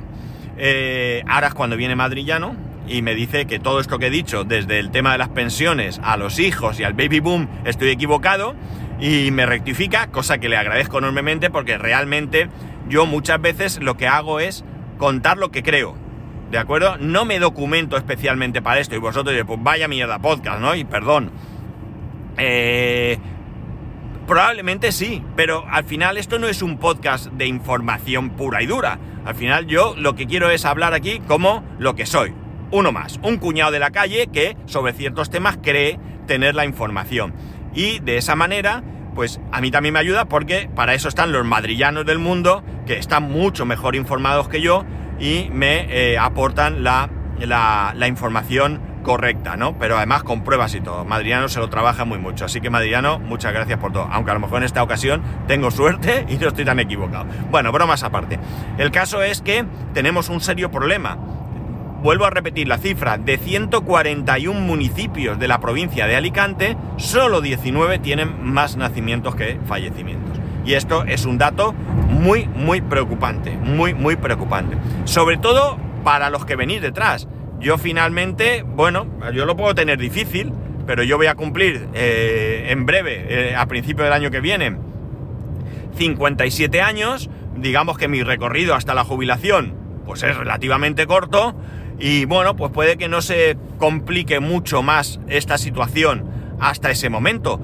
Eh, 0.57 1.23
ahora 1.27 1.47
es 1.47 1.53
cuando 1.53 1.77
viene 1.77 1.95
Madrillano 1.95 2.55
y 2.87 3.01
me 3.01 3.15
dice 3.15 3.45
que 3.45 3.59
todo 3.59 3.79
esto 3.79 3.99
que 3.99 4.07
he 4.07 4.09
dicho, 4.09 4.43
desde 4.43 4.79
el 4.79 4.91
tema 4.91 5.11
de 5.11 5.19
las 5.19 5.29
pensiones 5.29 6.01
a 6.03 6.17
los 6.17 6.39
hijos 6.39 6.79
y 6.79 6.83
al 6.83 6.93
baby 6.93 7.19
boom, 7.19 7.47
estoy 7.63 7.89
equivocado 7.89 8.55
y 8.99 9.29
me 9.31 9.45
rectifica, 9.45 10.07
cosa 10.07 10.39
que 10.39 10.49
le 10.49 10.57
agradezco 10.57 10.97
enormemente 10.97 11.49
porque 11.49 11.77
realmente 11.77 12.49
yo 12.89 13.05
muchas 13.05 13.39
veces 13.39 13.79
lo 13.81 13.95
que 13.97 14.07
hago 14.07 14.39
es 14.39 14.65
contar 15.03 15.37
lo 15.37 15.51
que 15.51 15.63
creo. 15.63 15.97
¿De 16.49 16.57
acuerdo? 16.57 16.95
No 16.97 17.25
me 17.25 17.37
documento 17.37 17.97
especialmente 17.97 18.61
para 18.61 18.79
esto. 18.79 18.95
Y 18.95 18.99
vosotros 18.99 19.35
pues 19.45 19.59
vaya 19.61 19.89
mierda 19.89 20.19
podcast, 20.19 20.61
¿no? 20.61 20.75
Y 20.75 20.85
perdón. 20.85 21.29
Eh, 22.37 23.17
probablemente 24.25 24.93
sí, 24.93 25.21
pero 25.35 25.65
al 25.69 25.83
final 25.83 26.15
esto 26.15 26.39
no 26.39 26.47
es 26.47 26.61
un 26.61 26.77
podcast 26.77 27.25
de 27.33 27.47
información 27.47 28.29
pura 28.29 28.61
y 28.61 28.65
dura. 28.65 28.97
Al 29.25 29.35
final 29.35 29.67
yo 29.67 29.93
lo 29.97 30.15
que 30.15 30.25
quiero 30.25 30.49
es 30.49 30.63
hablar 30.63 30.93
aquí 30.93 31.19
como 31.27 31.65
lo 31.79 31.95
que 31.95 32.05
soy. 32.05 32.33
Uno 32.71 32.93
más, 32.93 33.19
un 33.23 33.39
cuñado 33.39 33.71
de 33.73 33.79
la 33.79 33.91
calle 33.91 34.27
que 34.31 34.55
sobre 34.67 34.93
ciertos 34.93 35.29
temas 35.29 35.57
cree 35.61 35.99
tener 36.27 36.55
la 36.55 36.63
información. 36.63 37.33
Y 37.75 37.99
de 37.99 38.15
esa 38.15 38.37
manera 38.37 38.83
pues 39.13 39.39
a 39.51 39.61
mí 39.61 39.71
también 39.71 39.93
me 39.93 39.99
ayuda 39.99 40.25
porque 40.25 40.69
para 40.73 40.93
eso 40.93 41.07
están 41.07 41.31
los 41.31 41.45
madrillanos 41.45 42.05
del 42.05 42.19
mundo, 42.19 42.63
que 42.85 42.97
están 42.97 43.31
mucho 43.31 43.65
mejor 43.65 43.95
informados 43.95 44.47
que 44.49 44.61
yo 44.61 44.83
y 45.19 45.49
me 45.51 45.87
eh, 45.89 46.17
aportan 46.17 46.83
la, 46.83 47.09
la, 47.39 48.07
información 48.07 48.81
correcta, 49.03 49.57
¿no? 49.57 49.77
Pero 49.77 49.97
además 49.97 50.23
con 50.23 50.43
pruebas 50.43 50.73
y 50.75 50.81
todo. 50.81 51.05
Madriano 51.05 51.49
se 51.49 51.59
lo 51.59 51.69
trabaja 51.69 52.05
muy 52.05 52.19
mucho. 52.19 52.45
Así 52.45 52.61
que 52.61 52.69
Madriano, 52.69 53.19
muchas 53.19 53.53
gracias 53.53 53.79
por 53.79 53.91
todo. 53.91 54.07
Aunque 54.11 54.31
a 54.31 54.33
lo 54.33 54.39
mejor 54.39 54.59
en 54.59 54.63
esta 54.63 54.81
ocasión 54.81 55.21
tengo 55.47 55.71
suerte 55.71 56.25
y 56.29 56.35
no 56.37 56.47
estoy 56.47 56.65
tan 56.65 56.79
equivocado. 56.79 57.25
Bueno, 57.51 57.71
bromas 57.71 58.03
aparte. 58.03 58.39
El 58.77 58.91
caso 58.91 59.21
es 59.21 59.41
que 59.41 59.65
tenemos 59.93 60.29
un 60.29 60.41
serio 60.41 60.71
problema 60.71 61.17
vuelvo 62.03 62.25
a 62.25 62.29
repetir 62.29 62.67
la 62.67 62.77
cifra, 62.77 63.17
de 63.17 63.37
141 63.37 64.59
municipios 64.59 65.39
de 65.39 65.47
la 65.47 65.61
provincia 65.61 66.05
de 66.05 66.17
Alicante, 66.17 66.75
solo 66.97 67.39
19 67.39 67.99
tienen 67.99 68.43
más 68.43 68.75
nacimientos 68.75 69.35
que 69.35 69.57
fallecimientos. 69.65 70.32
Y 70.65 70.73
esto 70.73 71.03
es 71.05 71.25
un 71.25 71.37
dato 71.37 71.73
muy, 71.73 72.47
muy 72.47 72.81
preocupante, 72.81 73.51
muy, 73.57 73.93
muy 73.93 74.15
preocupante. 74.15 74.77
Sobre 75.05 75.37
todo 75.37 75.77
para 76.03 76.29
los 76.29 76.45
que 76.45 76.55
venís 76.55 76.81
detrás. 76.81 77.27
Yo 77.59 77.77
finalmente, 77.77 78.63
bueno, 78.63 79.07
yo 79.33 79.45
lo 79.45 79.55
puedo 79.55 79.73
tener 79.73 79.97
difícil, 79.97 80.53
pero 80.85 81.03
yo 81.03 81.17
voy 81.17 81.27
a 81.27 81.35
cumplir 81.35 81.87
eh, 81.93 82.67
en 82.69 82.85
breve, 82.85 83.25
eh, 83.29 83.55
a 83.55 83.65
principio 83.67 84.03
del 84.03 84.13
año 84.13 84.31
que 84.31 84.41
viene, 84.41 84.75
57 85.97 86.81
años. 86.81 87.29
Digamos 87.55 87.97
que 87.97 88.07
mi 88.07 88.23
recorrido 88.23 88.75
hasta 88.75 88.93
la 88.93 89.03
jubilación, 89.03 89.75
pues 90.05 90.23
es 90.23 90.35
relativamente 90.35 91.07
corto. 91.07 91.55
Y 91.99 92.25
bueno, 92.25 92.55
pues 92.55 92.71
puede 92.71 92.97
que 92.97 93.07
no 93.07 93.21
se 93.21 93.57
complique 93.77 94.39
mucho 94.39 94.81
más 94.81 95.19
esta 95.27 95.57
situación 95.57 96.25
hasta 96.59 96.91
ese 96.91 97.09
momento. 97.09 97.61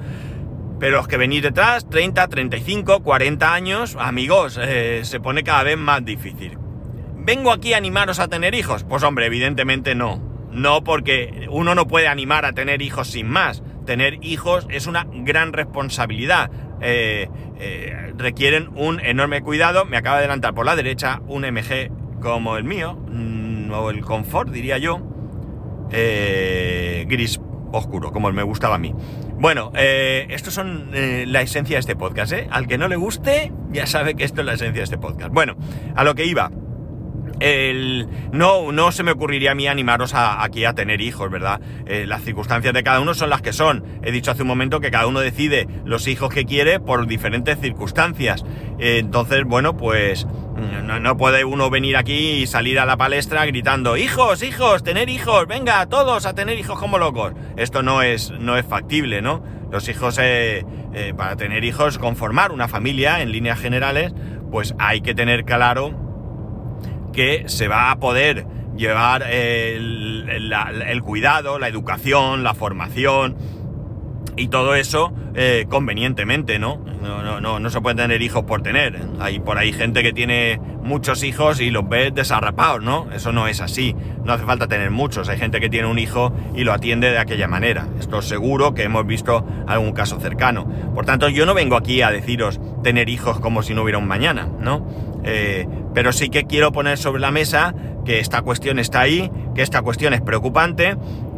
Pero 0.80 0.96
los 0.96 1.06
que 1.06 1.18
venís 1.18 1.42
detrás, 1.42 1.86
30, 1.90 2.26
35, 2.26 3.02
40 3.02 3.52
años, 3.52 3.96
amigos, 4.00 4.58
eh, 4.60 5.02
se 5.04 5.20
pone 5.20 5.44
cada 5.44 5.62
vez 5.62 5.76
más 5.76 6.02
difícil. 6.02 6.56
¿Vengo 7.16 7.52
aquí 7.52 7.74
a 7.74 7.76
animaros 7.76 8.18
a 8.18 8.28
tener 8.28 8.54
hijos? 8.54 8.84
Pues 8.84 9.02
hombre, 9.02 9.26
evidentemente 9.26 9.94
no. 9.94 10.18
No 10.50 10.82
porque 10.82 11.46
uno 11.50 11.74
no 11.74 11.86
puede 11.86 12.08
animar 12.08 12.46
a 12.46 12.54
tener 12.54 12.80
hijos 12.80 13.08
sin 13.08 13.28
más. 13.28 13.62
Tener 13.84 14.24
hijos 14.24 14.66
es 14.70 14.86
una 14.86 15.06
gran 15.12 15.52
responsabilidad. 15.52 16.50
Eh, 16.80 17.28
eh, 17.58 18.14
requieren 18.16 18.70
un 18.74 19.00
enorme 19.00 19.42
cuidado. 19.42 19.84
Me 19.84 19.98
acaba 19.98 20.16
de 20.16 20.24
adelantar 20.24 20.54
por 20.54 20.64
la 20.64 20.76
derecha 20.76 21.20
un 21.26 21.44
MG 21.44 21.90
como 22.22 22.56
el 22.56 22.64
mío, 22.64 22.94
mm, 22.94 23.70
o 23.70 23.90
el 23.90 24.00
Confort 24.00 24.50
diría 24.50 24.78
yo, 24.78 24.98
gris 25.90 27.38
oscuro, 27.72 28.12
como 28.12 28.32
me 28.32 28.42
gustaba 28.42 28.76
a 28.76 28.78
mí. 28.78 28.94
Bueno, 29.40 29.72
eh, 29.74 30.26
esto 30.28 30.50
son 30.50 30.90
eh, 30.92 31.24
la 31.26 31.40
esencia 31.40 31.76
de 31.76 31.80
este 31.80 31.96
podcast, 31.96 32.30
¿eh? 32.32 32.46
Al 32.50 32.66
que 32.66 32.76
no 32.76 32.88
le 32.88 32.96
guste, 32.96 33.50
ya 33.72 33.86
sabe 33.86 34.14
que 34.14 34.24
esto 34.24 34.42
es 34.42 34.46
la 34.46 34.52
esencia 34.52 34.80
de 34.80 34.84
este 34.84 34.98
podcast. 34.98 35.32
Bueno, 35.32 35.56
a 35.96 36.04
lo 36.04 36.14
que 36.14 36.26
iba. 36.26 36.50
No, 38.32 38.72
no 38.72 38.92
se 38.92 39.02
me 39.02 39.12
ocurriría 39.12 39.52
a 39.52 39.54
mí 39.54 39.66
animaros 39.66 40.12
aquí 40.14 40.64
a 40.64 40.74
tener 40.74 41.00
hijos, 41.00 41.30
¿verdad? 41.30 41.60
Eh, 41.86 42.04
las 42.06 42.22
circunstancias 42.22 42.74
de 42.74 42.82
cada 42.82 43.00
uno 43.00 43.14
son 43.14 43.30
las 43.30 43.42
que 43.42 43.52
son. 43.52 43.84
He 44.02 44.12
dicho 44.12 44.30
hace 44.30 44.42
un 44.42 44.48
momento 44.48 44.80
que 44.80 44.90
cada 44.90 45.06
uno 45.06 45.20
decide 45.20 45.66
los 45.84 46.06
hijos 46.06 46.32
que 46.32 46.44
quiere 46.44 46.80
por 46.80 47.06
diferentes 47.06 47.58
circunstancias. 47.58 48.44
entonces, 48.78 49.44
bueno, 49.44 49.76
pues 49.76 50.26
no, 51.00 51.16
puede 51.16 51.44
uno 51.44 51.70
venir 51.70 51.96
aquí 51.96 52.42
y 52.42 52.46
salir 52.46 52.78
a 52.78 52.86
la 52.86 52.96
palestra 52.96 53.46
gritando, 53.46 53.96
hijos, 53.96 54.42
hijos, 54.42 54.82
tener 54.82 55.08
hijos, 55.08 55.46
venga, 55.46 55.86
todos 55.86 56.26
a 56.26 56.34
tener 56.34 56.58
hijos 56.58 56.78
como 56.78 56.98
locos. 56.98 57.32
Esto 57.56 57.82
no 57.82 58.02
es, 58.02 58.30
no 58.30 58.56
es 58.56 58.66
factible, 58.66 59.22
¿no? 59.22 59.42
Los 59.70 59.88
hijos, 59.88 60.18
eh, 60.20 60.64
eh, 60.92 61.14
para 61.16 61.36
tener 61.36 61.64
hijos, 61.64 61.98
conformar 61.98 62.52
una 62.52 62.68
familia 62.68 63.22
en 63.22 63.32
líneas 63.32 63.58
generales, 63.58 64.12
pues 64.50 64.74
hay 64.78 65.00
que 65.00 65.14
tener 65.14 65.44
claro 65.44 66.09
que 67.12 67.44
se 67.48 67.68
va 67.68 67.90
a 67.90 67.96
poder 67.96 68.46
llevar 68.76 69.22
el, 69.22 70.52
el 70.86 71.02
cuidado, 71.02 71.58
la 71.58 71.68
educación, 71.68 72.42
la 72.42 72.54
formación, 72.54 73.36
y 74.36 74.48
todo 74.48 74.74
eso 74.74 75.12
eh, 75.34 75.66
convenientemente, 75.68 76.58
¿no? 76.58 76.82
No, 77.02 77.22
no, 77.22 77.40
no, 77.40 77.60
no 77.60 77.70
se 77.70 77.80
puede 77.80 77.96
tener 77.96 78.22
hijos 78.22 78.44
por 78.44 78.62
tener. 78.62 79.00
Hay 79.20 79.38
por 79.38 79.58
ahí 79.58 79.72
gente 79.72 80.02
que 80.02 80.12
tiene 80.12 80.60
muchos 80.82 81.22
hijos 81.22 81.60
y 81.60 81.70
los 81.70 81.88
ves 81.88 82.14
desarrapados, 82.14 82.82
¿no? 82.82 83.10
Eso 83.12 83.32
no 83.32 83.48
es 83.48 83.60
así. 83.60 83.94
No 84.24 84.32
hace 84.32 84.44
falta 84.44 84.66
tener 84.66 84.90
muchos. 84.90 85.28
Hay 85.28 85.38
gente 85.38 85.60
que 85.60 85.68
tiene 85.68 85.88
un 85.88 85.98
hijo 85.98 86.32
y 86.54 86.64
lo 86.64 86.72
atiende 86.72 87.10
de 87.10 87.18
aquella 87.18 87.48
manera. 87.48 87.86
Esto 87.98 88.22
seguro 88.22 88.74
que 88.74 88.82
hemos 88.82 89.06
visto 89.06 89.46
algún 89.66 89.92
caso 89.92 90.18
cercano. 90.20 90.66
Por 90.94 91.04
tanto, 91.06 91.28
yo 91.28 91.46
no 91.46 91.54
vengo 91.54 91.76
aquí 91.76 92.02
a 92.02 92.10
deciros 92.10 92.60
tener 92.82 93.08
hijos 93.08 93.40
como 93.40 93.62
si 93.62 93.74
no 93.74 93.82
hubiera 93.82 93.98
un 93.98 94.08
mañana, 94.08 94.48
¿no? 94.58 94.86
Eh, 95.24 95.66
pero 95.94 96.12
sí 96.12 96.30
que 96.30 96.44
quiero 96.44 96.72
poner 96.72 96.98
sobre 96.98 97.20
la 97.20 97.30
mesa 97.30 97.74
que 98.04 98.20
esta 98.20 98.42
cuestión 98.42 98.78
está 98.78 99.00
ahí, 99.00 99.30
que 99.54 99.62
esta 99.62 99.82
cuestión 99.82 100.14
es 100.14 100.20
preocupante 100.22 100.96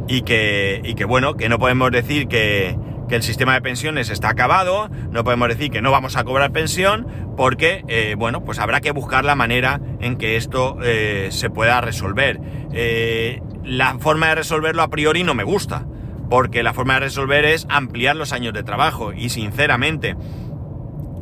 y 0.09 0.23
que, 0.23 0.81
y 0.85 0.95
que 0.95 1.05
bueno, 1.05 1.35
que 1.35 1.49
no 1.49 1.59
podemos 1.59 1.91
decir 1.91 2.29
que, 2.29 2.77
que 3.13 3.17
el 3.17 3.23
sistema 3.23 3.53
de 3.53 3.61
pensiones 3.61 4.09
está 4.09 4.31
acabado, 4.31 4.89
no 5.11 5.23
podemos 5.23 5.49
decir 5.49 5.71
que 5.71 5.83
no 5.83 5.91
vamos 5.91 6.17
a 6.17 6.25
cobrar 6.25 6.51
pensión, 6.51 7.07
porque, 7.37 7.85
eh, 7.89 8.15
bueno, 8.17 8.43
pues 8.43 8.59
habrá 8.59 8.81
que 8.81 8.91
buscar 8.91 9.25
la 9.25 9.35
manera 9.35 9.81
en 10.01 10.17
que 10.17 10.37
esto 10.37 10.79
eh, 10.83 11.29
se 11.31 11.51
pueda 11.51 11.83
resolver. 11.83 12.41
Eh, 12.73 13.43
la 13.65 13.99
forma 13.99 14.29
de 14.29 14.37
resolverlo 14.37 14.83
a 14.83 14.89
priori 14.89 15.25
no 15.25 15.35
me 15.35 15.45
gusta, 15.45 15.87
porque 16.31 16.63
la 16.63 16.73
forma 16.73 16.95
de 16.95 17.01
resolver 17.01 17.45
es 17.45 17.67
ampliar 17.69 18.17
los 18.17 18.33
años 18.33 18.55
de 18.55 18.63
trabajo, 18.63 19.13
y 19.13 19.29
sinceramente, 19.29 20.17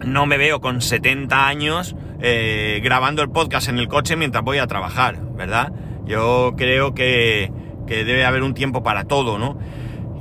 no 0.04 0.26
me 0.26 0.38
veo 0.38 0.60
con 0.60 0.80
70 0.80 1.48
años 1.48 1.96
grabando 2.82 3.22
el 3.22 3.30
podcast 3.30 3.68
en 3.68 3.78
el 3.78 3.88
coche 3.88 4.14
mientras 4.14 4.44
voy 4.44 4.58
a 4.58 4.66
trabajar, 4.66 5.18
¿verdad? 5.34 5.72
Yo 6.04 6.54
creo 6.56 6.94
que, 6.94 7.50
que 7.90 8.04
debe 8.04 8.24
haber 8.24 8.44
un 8.44 8.54
tiempo 8.54 8.84
para 8.84 9.02
todo, 9.02 9.36
¿no? 9.36 9.58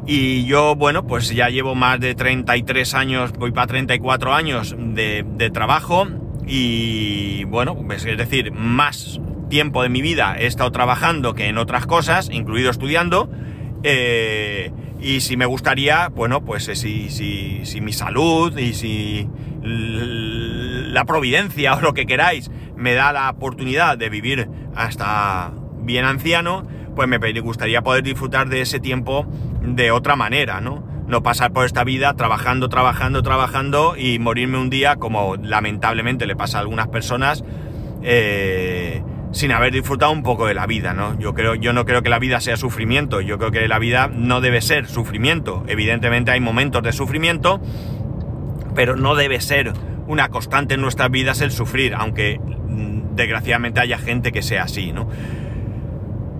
Y 0.07 0.45
yo, 0.45 0.75
bueno, 0.75 1.05
pues 1.05 1.29
ya 1.29 1.49
llevo 1.49 1.75
más 1.75 1.99
de 1.99 2.15
33 2.15 2.95
años, 2.95 3.31
voy 3.33 3.51
para 3.51 3.67
34 3.67 4.33
años 4.33 4.75
de, 4.75 5.51
trabajo 5.53 6.07
y, 6.47 7.43
bueno, 7.43 7.77
pues, 7.85 8.05
es 8.05 8.17
decir, 8.17 8.51
más 8.51 9.21
tiempo 9.49 9.83
de 9.83 9.89
mi 9.89 10.01
vida 10.01 10.35
he 10.39 10.47
estado 10.47 10.71
trabajando 10.71 11.35
que 11.35 11.45
en 11.45 11.59
otras 11.59 11.85
cosas, 11.85 12.31
incluido 12.31 12.71
estudiando. 12.71 13.29
Eh, 13.83 14.71
y 14.99 15.21
si 15.21 15.37
me 15.37 15.45
gustaría, 15.45 16.07
bueno, 16.09 16.43
pues 16.43 16.67
eh, 16.69 16.75
si, 16.75 17.11
si, 17.11 17.65
si 17.65 17.81
mi 17.81 17.93
salud 17.93 18.57
y 18.57 18.73
si 18.73 19.29
la 19.61 21.05
providencia 21.05 21.75
o 21.75 21.81
lo 21.81 21.93
que 21.93 22.07
queráis 22.07 22.49
me 22.75 22.95
da 22.95 23.13
la 23.13 23.29
oportunidad 23.29 23.95
de 23.95 24.09
vivir 24.09 24.49
hasta 24.75 25.51
bien 25.83 26.05
anciano, 26.05 26.65
pues 26.99 27.07
me 27.07 27.39
gustaría 27.39 27.81
poder 27.81 28.03
disfrutar 28.03 28.49
de 28.49 28.59
ese 28.59 28.81
tiempo 28.81 29.25
de 29.61 29.89
otra 29.89 30.17
manera, 30.17 30.59
¿no? 30.59 30.83
No 31.07 31.23
pasar 31.23 31.53
por 31.53 31.65
esta 31.65 31.85
vida 31.85 32.13
trabajando, 32.15 32.67
trabajando, 32.67 33.23
trabajando 33.23 33.95
y 33.97 34.19
morirme 34.19 34.57
un 34.57 34.69
día, 34.69 34.97
como 34.97 35.37
lamentablemente 35.37 36.27
le 36.27 36.35
pasa 36.35 36.57
a 36.57 36.61
algunas 36.61 36.89
personas, 36.89 37.45
eh, 38.03 39.01
sin 39.31 39.53
haber 39.53 39.71
disfrutado 39.71 40.11
un 40.11 40.23
poco 40.23 40.45
de 40.45 40.55
la 40.55 40.67
vida, 40.67 40.91
¿no? 40.91 41.17
Yo 41.17 41.33
creo, 41.33 41.55
yo 41.55 41.71
no 41.71 41.85
creo 41.85 42.01
que 42.01 42.09
la 42.09 42.19
vida 42.19 42.41
sea 42.41 42.57
sufrimiento, 42.57 43.21
yo 43.21 43.37
creo 43.37 43.51
que 43.51 43.65
la 43.69 43.79
vida 43.79 44.09
no 44.13 44.41
debe 44.41 44.59
ser 44.59 44.85
sufrimiento. 44.85 45.63
Evidentemente 45.67 46.31
hay 46.31 46.41
momentos 46.41 46.83
de 46.83 46.91
sufrimiento, 46.91 47.61
pero 48.75 48.97
no 48.97 49.15
debe 49.15 49.39
ser 49.39 49.71
una 50.05 50.27
constante 50.27 50.73
en 50.73 50.81
nuestras 50.81 51.09
vidas 51.09 51.39
el 51.39 51.51
sufrir, 51.51 51.95
aunque 51.95 52.41
mm, 52.41 53.15
desgraciadamente 53.15 53.79
haya 53.79 53.97
gente 53.99 54.33
que 54.33 54.41
sea 54.41 54.63
así, 54.63 54.91
¿no? 54.91 55.07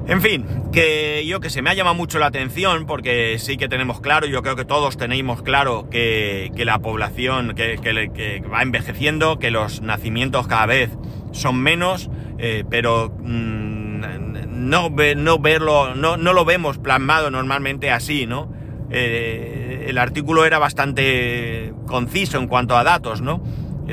En 0.10 0.24
fin, 0.24 0.44
que 0.72 1.24
yo 1.28 1.40
que 1.40 1.52
se 1.52 1.62
me 1.62 1.70
ha 1.70 1.76
llamado 1.76 1.96
mucho 1.96 2.18
la 2.18 2.26
atención 2.26 2.88
porque 2.88 3.38
sí 3.38 3.58
que 3.58 3.70
tenemos 3.70 4.02
claro, 4.02 4.26
yo 4.26 4.42
creo 4.42 4.56
que 4.56 4.66
todos 4.66 4.98
tenemos 4.98 5.44
claro 5.44 5.88
que, 5.92 6.52
la 6.58 6.80
población 6.80 7.54
que, 7.54 8.44
va 8.52 8.64
envejeciendo, 8.64 9.38
que 9.38 9.52
los 9.52 9.84
nacimientos 9.84 10.48
cada 10.48 10.66
vez 10.66 10.90
son 11.32 11.62
menos, 11.62 12.10
eh, 12.40 12.64
pero 12.68 13.16
mm, 13.20 14.02
no, 14.48 14.90
no, 14.90 15.40
verlo, 15.40 15.94
no, 15.94 16.18
no, 16.18 16.34
lo 16.34 16.44
vemos 16.44 16.80
plasmado 16.80 17.30
normalmente 17.30 17.92
así, 17.92 18.26
¿no? 18.26 18.52
Eh, 18.90 19.86
el 19.90 20.00
artículo 20.00 20.44
era 20.44 20.58
bastante 20.58 21.72
conciso 21.86 22.40
en 22.40 22.48
cuanto 22.48 22.76
a 22.76 22.84
datos, 22.84 23.22
¿no? 23.22 23.44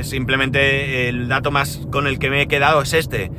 Simplemente 0.00 1.11
el 1.11 1.29
dato 1.29 1.50
más 1.50 1.87
con 1.92 2.07
el 2.07 2.18
que 2.18 2.31
me 2.31 2.40
he 2.40 2.48
quedado 2.48 2.81
es 2.81 2.94
este 2.94 3.31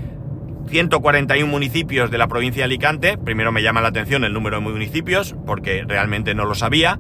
141 0.68 1.50
municipios 1.50 2.12
de 2.12 2.18
la 2.18 2.28
provincia 2.28 2.62
de 2.62 2.66
Alicante. 2.66 3.18
Primero 3.18 3.52
me 3.52 3.62
llama 3.62 3.82
la 3.82 3.90
atención 3.90 4.24
el 4.24 4.34
número 4.34 4.58
de 4.58 4.64
municipios, 4.64 5.36
porque 5.46 5.84
realmente 5.88 6.36
no 6.36 6.46
lo 6.46 6.56
sabía. 6.56 7.00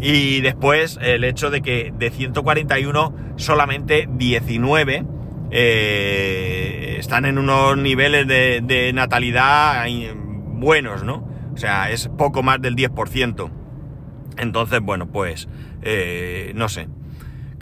Y 0.00 0.40
después 0.40 0.98
el 1.00 1.24
hecho 1.24 1.50
de 1.50 1.62
que 1.62 1.92
de 1.96 2.10
141 2.10 3.14
solamente 3.36 4.08
19 4.10 5.04
eh, 5.50 6.96
están 6.98 7.24
en 7.26 7.38
unos 7.38 7.76
niveles 7.76 8.26
de, 8.26 8.90
natalidad 8.94 9.86
buenos, 10.62 11.04
¿no? 11.04 11.28
O 11.54 11.56
sea, 11.56 11.90
es 11.90 12.08
poco 12.08 12.42
más 12.42 12.60
del 12.60 12.74
10%. 12.74 13.50
Entonces, 14.38 14.80
bueno, 14.80 15.12
pues, 15.12 15.48
eh, 15.82 16.52
no 16.54 16.68
sé. 16.68 16.88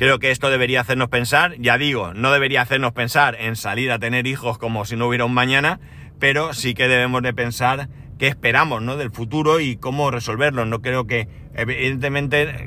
Creo 0.00 0.18
que 0.18 0.30
esto 0.30 0.48
debería 0.48 0.80
hacernos 0.80 1.10
pensar, 1.10 1.56
ya 1.58 1.76
digo, 1.76 2.14
no 2.14 2.32
debería 2.32 2.62
hacernos 2.62 2.92
pensar 2.92 3.36
en 3.38 3.54
salir 3.54 3.92
a 3.92 3.98
tener 3.98 4.26
hijos 4.26 4.56
como 4.56 4.86
si 4.86 4.96
no 4.96 5.06
hubiera 5.06 5.26
un 5.26 5.34
mañana, 5.34 5.78
pero 6.18 6.54
sí 6.54 6.72
que 6.72 6.88
debemos 6.88 7.20
de 7.20 7.34
pensar 7.34 7.90
qué 8.18 8.26
esperamos 8.26 8.80
¿no? 8.80 8.96
del 8.96 9.10
futuro 9.10 9.60
y 9.60 9.76
cómo 9.76 10.10
resolverlo. 10.10 10.64
No 10.64 10.80
creo 10.80 11.06
que, 11.06 11.28
evidentemente, 11.54 12.66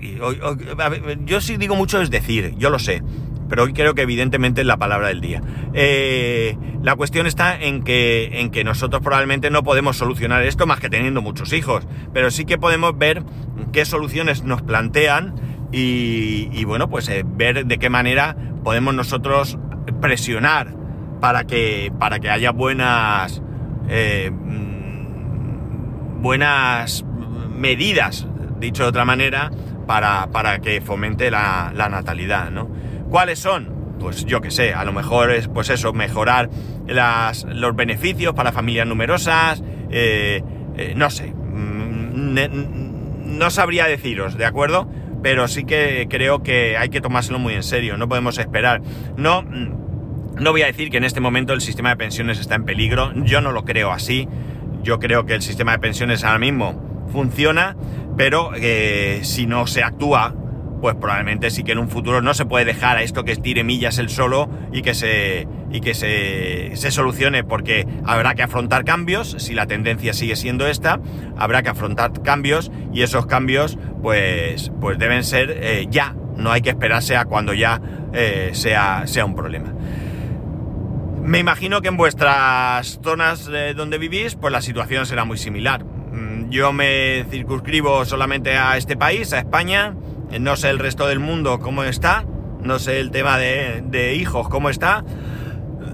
yo 1.25 1.41
sí 1.41 1.57
digo 1.57 1.75
mucho 1.75 1.99
es 2.03 2.11
decir, 2.11 2.53
yo 2.59 2.69
lo 2.69 2.77
sé, 2.77 3.01
pero 3.49 3.63
hoy 3.63 3.73
creo 3.73 3.95
que 3.95 4.03
evidentemente 4.03 4.61
es 4.61 4.67
la 4.67 4.77
palabra 4.77 5.07
del 5.07 5.19
día. 5.19 5.41
Eh, 5.73 6.55
la 6.83 6.95
cuestión 6.95 7.25
está 7.25 7.59
en 7.59 7.83
que, 7.83 8.41
en 8.41 8.51
que 8.51 8.63
nosotros 8.63 9.01
probablemente 9.01 9.49
no 9.49 9.63
podemos 9.63 9.97
solucionar 9.97 10.43
esto 10.43 10.67
más 10.67 10.79
que 10.79 10.91
teniendo 10.91 11.23
muchos 11.23 11.51
hijos, 11.51 11.87
pero 12.13 12.29
sí 12.29 12.45
que 12.45 12.59
podemos 12.59 12.95
ver 12.95 13.23
qué 13.71 13.85
soluciones 13.85 14.43
nos 14.43 14.61
plantean 14.61 15.33
y, 15.75 16.65
bueno, 16.65 16.87
pues 16.87 17.09
eh, 17.09 17.23
ver 17.25 17.65
de 17.65 17.79
qué 17.79 17.89
manera 17.89 18.35
podemos 18.63 18.93
nosotros 18.93 19.57
presionar 20.01 20.75
para 21.19 21.45
que, 21.45 21.91
para 21.99 22.19
que 22.19 22.29
haya 22.29 22.51
buenas, 22.51 23.41
eh, 23.89 24.29
mm, 24.31 26.21
buenas 26.21 27.03
medidas, 27.57 28.27
dicho 28.59 28.83
de 28.83 28.89
otra 28.89 29.03
manera, 29.03 29.49
para, 29.87 30.27
para 30.27 30.59
que 30.59 30.79
fomente 30.79 31.31
la, 31.31 31.71
natalidad, 31.73 32.51
¿no? 32.51 32.69
¿Cuáles 33.09 33.39
son? 33.39 33.95
Pues 33.99 34.25
yo 34.25 34.41
qué 34.41 34.51
sé, 34.51 34.75
a 34.75 34.83
lo 34.83 34.93
mejor 34.93 35.31
es 35.31 35.47
pues 35.47 35.71
eso, 35.71 35.91
mejorar 35.91 36.51
las, 36.87 37.45
los 37.45 37.75
beneficios 37.75 38.35
para 38.35 38.51
familias 38.51 38.85
numerosas, 38.85 39.63
eh, 39.89 40.43
no 40.95 41.09
sé, 41.09 41.33
mm, 41.33 43.37
no 43.37 43.49
sabría 43.49 43.85
deciros, 43.85 44.37
¿de 44.37 44.45
acuerdo? 44.45 44.87
Pero 45.23 45.47
sí 45.47 45.63
que 45.63 46.05
creo 46.09 46.43
que 46.43 46.77
hay 46.77 46.89
que 46.89 47.01
tomárselo 47.01 47.39
muy 47.39 47.53
en 47.53 47.63
serio, 47.63 47.97
no 47.97 48.07
podemos 48.09 48.37
esperar. 48.37 48.81
No, 49.15 49.41
no 49.41 50.51
voy 50.51 50.61
a 50.61 50.67
decir 50.67 50.89
que 50.89 50.97
en 50.97 51.05
este 51.05 51.21
momento 51.21 51.53
el 51.53 51.61
sistema 51.61 51.89
de 51.89 51.95
pensiones 51.95 52.39
está 52.39 52.55
en 52.55 52.65
peligro, 52.65 53.13
yo 53.15 53.39
no 53.39 53.53
lo 53.53 53.63
creo 53.63 53.91
así, 53.91 54.27
yo 54.83 54.99
creo 54.99 55.25
que 55.25 55.33
el 55.33 55.41
sistema 55.41 55.71
de 55.71 55.79
pensiones 55.79 56.25
ahora 56.25 56.39
mismo 56.39 57.07
funciona, 57.11 57.77
pero 58.17 58.51
eh, 58.55 59.21
si 59.23 59.47
no 59.47 59.65
se 59.65 59.81
actúa, 59.81 60.35
pues 60.83 60.95
probablemente 60.95 61.49
sí 61.49 61.63
que 61.63 61.71
en 61.71 61.77
un 61.77 61.87
futuro 61.87 62.21
no 62.21 62.33
se 62.33 62.43
puede 62.43 62.65
dejar 62.65 62.97
a 62.97 63.03
esto 63.03 63.23
que 63.23 63.31
estire 63.31 63.63
millas 63.63 63.99
el 63.99 64.09
solo 64.09 64.49
y 64.73 64.81
que 64.81 64.93
se 64.93 65.47
y 65.71 65.79
que 65.79 65.93
se, 65.93 66.75
se, 66.75 66.91
solucione 66.91 67.45
porque 67.45 67.87
habrá 68.03 68.35
que 68.35 68.43
afrontar 68.43 68.83
cambios, 68.83 69.33
si 69.39 69.53
la 69.53 69.65
tendencia 69.65 70.11
sigue 70.11 70.35
siendo 70.35 70.67
esta, 70.67 70.99
habrá 71.37 71.63
que 71.63 71.69
afrontar 71.69 72.11
cambios 72.21 72.69
y 72.91 73.03
esos 73.03 73.27
cambios 73.27 73.77
pues, 74.01 74.73
pues 74.81 74.99
deben 74.99 75.23
ser 75.23 75.57
eh, 75.61 75.87
ya, 75.89 76.17
no 76.35 76.51
hay 76.51 76.59
que 76.59 76.71
esperarse 76.71 77.15
a 77.15 77.23
cuando 77.23 77.53
ya 77.53 77.81
eh, 78.11 78.49
sea, 78.51 79.07
sea 79.07 79.23
un 79.23 79.35
problema. 79.35 79.73
Me 81.23 81.39
imagino 81.39 81.81
que 81.81 81.87
en 81.87 81.95
vuestras 81.95 82.99
zonas 83.01 83.49
donde 83.77 83.97
vivís 83.97 84.35
pues 84.35 84.51
la 84.51 84.61
situación 84.61 85.05
será 85.05 85.23
muy 85.23 85.37
similar. 85.37 85.85
Mm, 85.85 86.49
yo 86.49 86.73
me 86.73 87.23
circunscribo 87.31 88.03
solamente 88.03 88.57
a 88.57 88.75
este 88.75 88.97
país, 88.97 89.31
a 89.31 89.39
España, 89.39 89.95
no 90.39 90.55
sé 90.55 90.69
el 90.69 90.79
resto 90.79 91.07
del 91.07 91.19
mundo 91.19 91.59
cómo 91.59 91.83
está, 91.83 92.25
no 92.61 92.79
sé 92.79 92.99
el 92.99 93.11
tema 93.11 93.37
de, 93.37 94.15
hijos 94.15 94.49
cómo 94.49 94.69
está, 94.69 95.03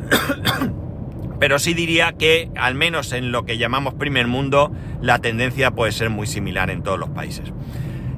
pero 1.40 1.60
sí 1.60 1.74
diría 1.74 2.14
que, 2.14 2.52
al 2.56 2.76
menos 2.76 3.12
en 3.14 3.32
lo 3.32 3.46
que 3.46 3.58
llamamos 3.58 3.94
primer 3.96 4.28
mundo, 4.28 4.72
la 5.02 5.20
tendencia 5.20 5.72
puede 5.72 5.92
ser 5.92 6.10
muy 6.10 6.28
similar 6.28 6.70
en 6.70 6.84
todos 6.84 7.00
los 7.00 7.10
países. 7.10 7.54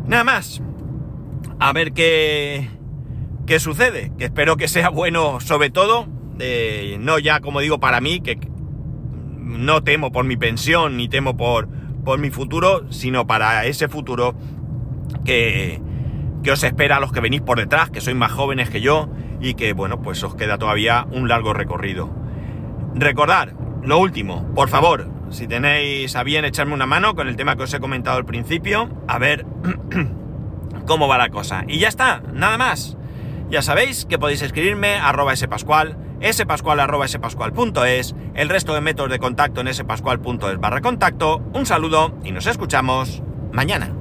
Nada 0.07 0.23
más. 0.23 0.61
A 1.59 1.73
ver 1.73 1.93
qué, 1.93 2.69
qué 3.45 3.59
sucede. 3.59 4.11
Que 4.17 4.25
espero 4.25 4.57
que 4.57 4.67
sea 4.67 4.89
bueno 4.89 5.39
sobre 5.39 5.69
todo. 5.69 6.07
no 6.99 7.19
ya 7.19 7.39
como 7.39 7.59
digo 7.59 7.79
para 7.79 8.01
mí, 8.01 8.19
que 8.21 8.39
no 9.37 9.83
temo 9.83 10.11
por 10.11 10.25
mi 10.25 10.37
pensión 10.37 10.97
ni 10.97 11.07
temo 11.07 11.37
por, 11.37 11.69
por 12.03 12.17
mi 12.19 12.31
futuro, 12.31 12.91
sino 12.91 13.27
para 13.27 13.65
ese 13.65 13.87
futuro 13.87 14.35
que, 15.23 15.81
que 16.43 16.51
os 16.51 16.63
espera 16.63 16.97
a 16.97 16.99
los 16.99 17.11
que 17.11 17.19
venís 17.19 17.41
por 17.41 17.59
detrás, 17.59 17.89
que 17.89 18.01
sois 18.01 18.15
más 18.15 18.31
jóvenes 18.31 18.69
que 18.69 18.81
yo 18.81 19.09
y 19.39 19.53
que, 19.55 19.73
bueno, 19.73 20.01
pues 20.01 20.23
os 20.23 20.35
queda 20.35 20.57
todavía 20.57 21.07
un 21.11 21.27
largo 21.27 21.53
recorrido. 21.53 22.09
Recordar, 22.95 23.53
lo 23.83 23.99
último, 23.99 24.51
por 24.53 24.69
favor, 24.69 25.09
si 25.29 25.47
tenéis 25.47 26.15
a 26.15 26.23
bien 26.23 26.45
echarme 26.45 26.73
una 26.73 26.85
mano 26.85 27.15
con 27.15 27.27
el 27.27 27.35
tema 27.35 27.55
que 27.55 27.63
os 27.63 27.73
he 27.73 27.79
comentado 27.79 28.17
al 28.17 28.25
principio, 28.25 28.89
a 29.07 29.17
ver 29.17 29.45
cómo 30.85 31.07
va 31.07 31.17
la 31.17 31.29
cosa. 31.29 31.63
Y 31.67 31.79
ya 31.79 31.87
está, 31.87 32.21
nada 32.33 32.57
más. 32.57 32.97
Ya 33.49 33.61
sabéis 33.61 34.05
que 34.05 34.19
podéis 34.19 34.41
escribirme 34.41 34.95
arroba 34.95 35.35
spascual, 35.35 35.97
spascual 36.31 36.79
arroba 36.79 37.05
el 37.05 38.49
resto 38.49 38.73
de 38.73 38.81
métodos 38.81 39.11
de 39.11 39.19
contacto 39.19 39.61
en 39.61 39.73
spascual.es 39.73 40.59
barra 40.59 40.81
contacto. 40.81 41.41
Un 41.53 41.65
saludo 41.65 42.13
y 42.23 42.31
nos 42.31 42.47
escuchamos 42.47 43.23
mañana. 43.51 44.00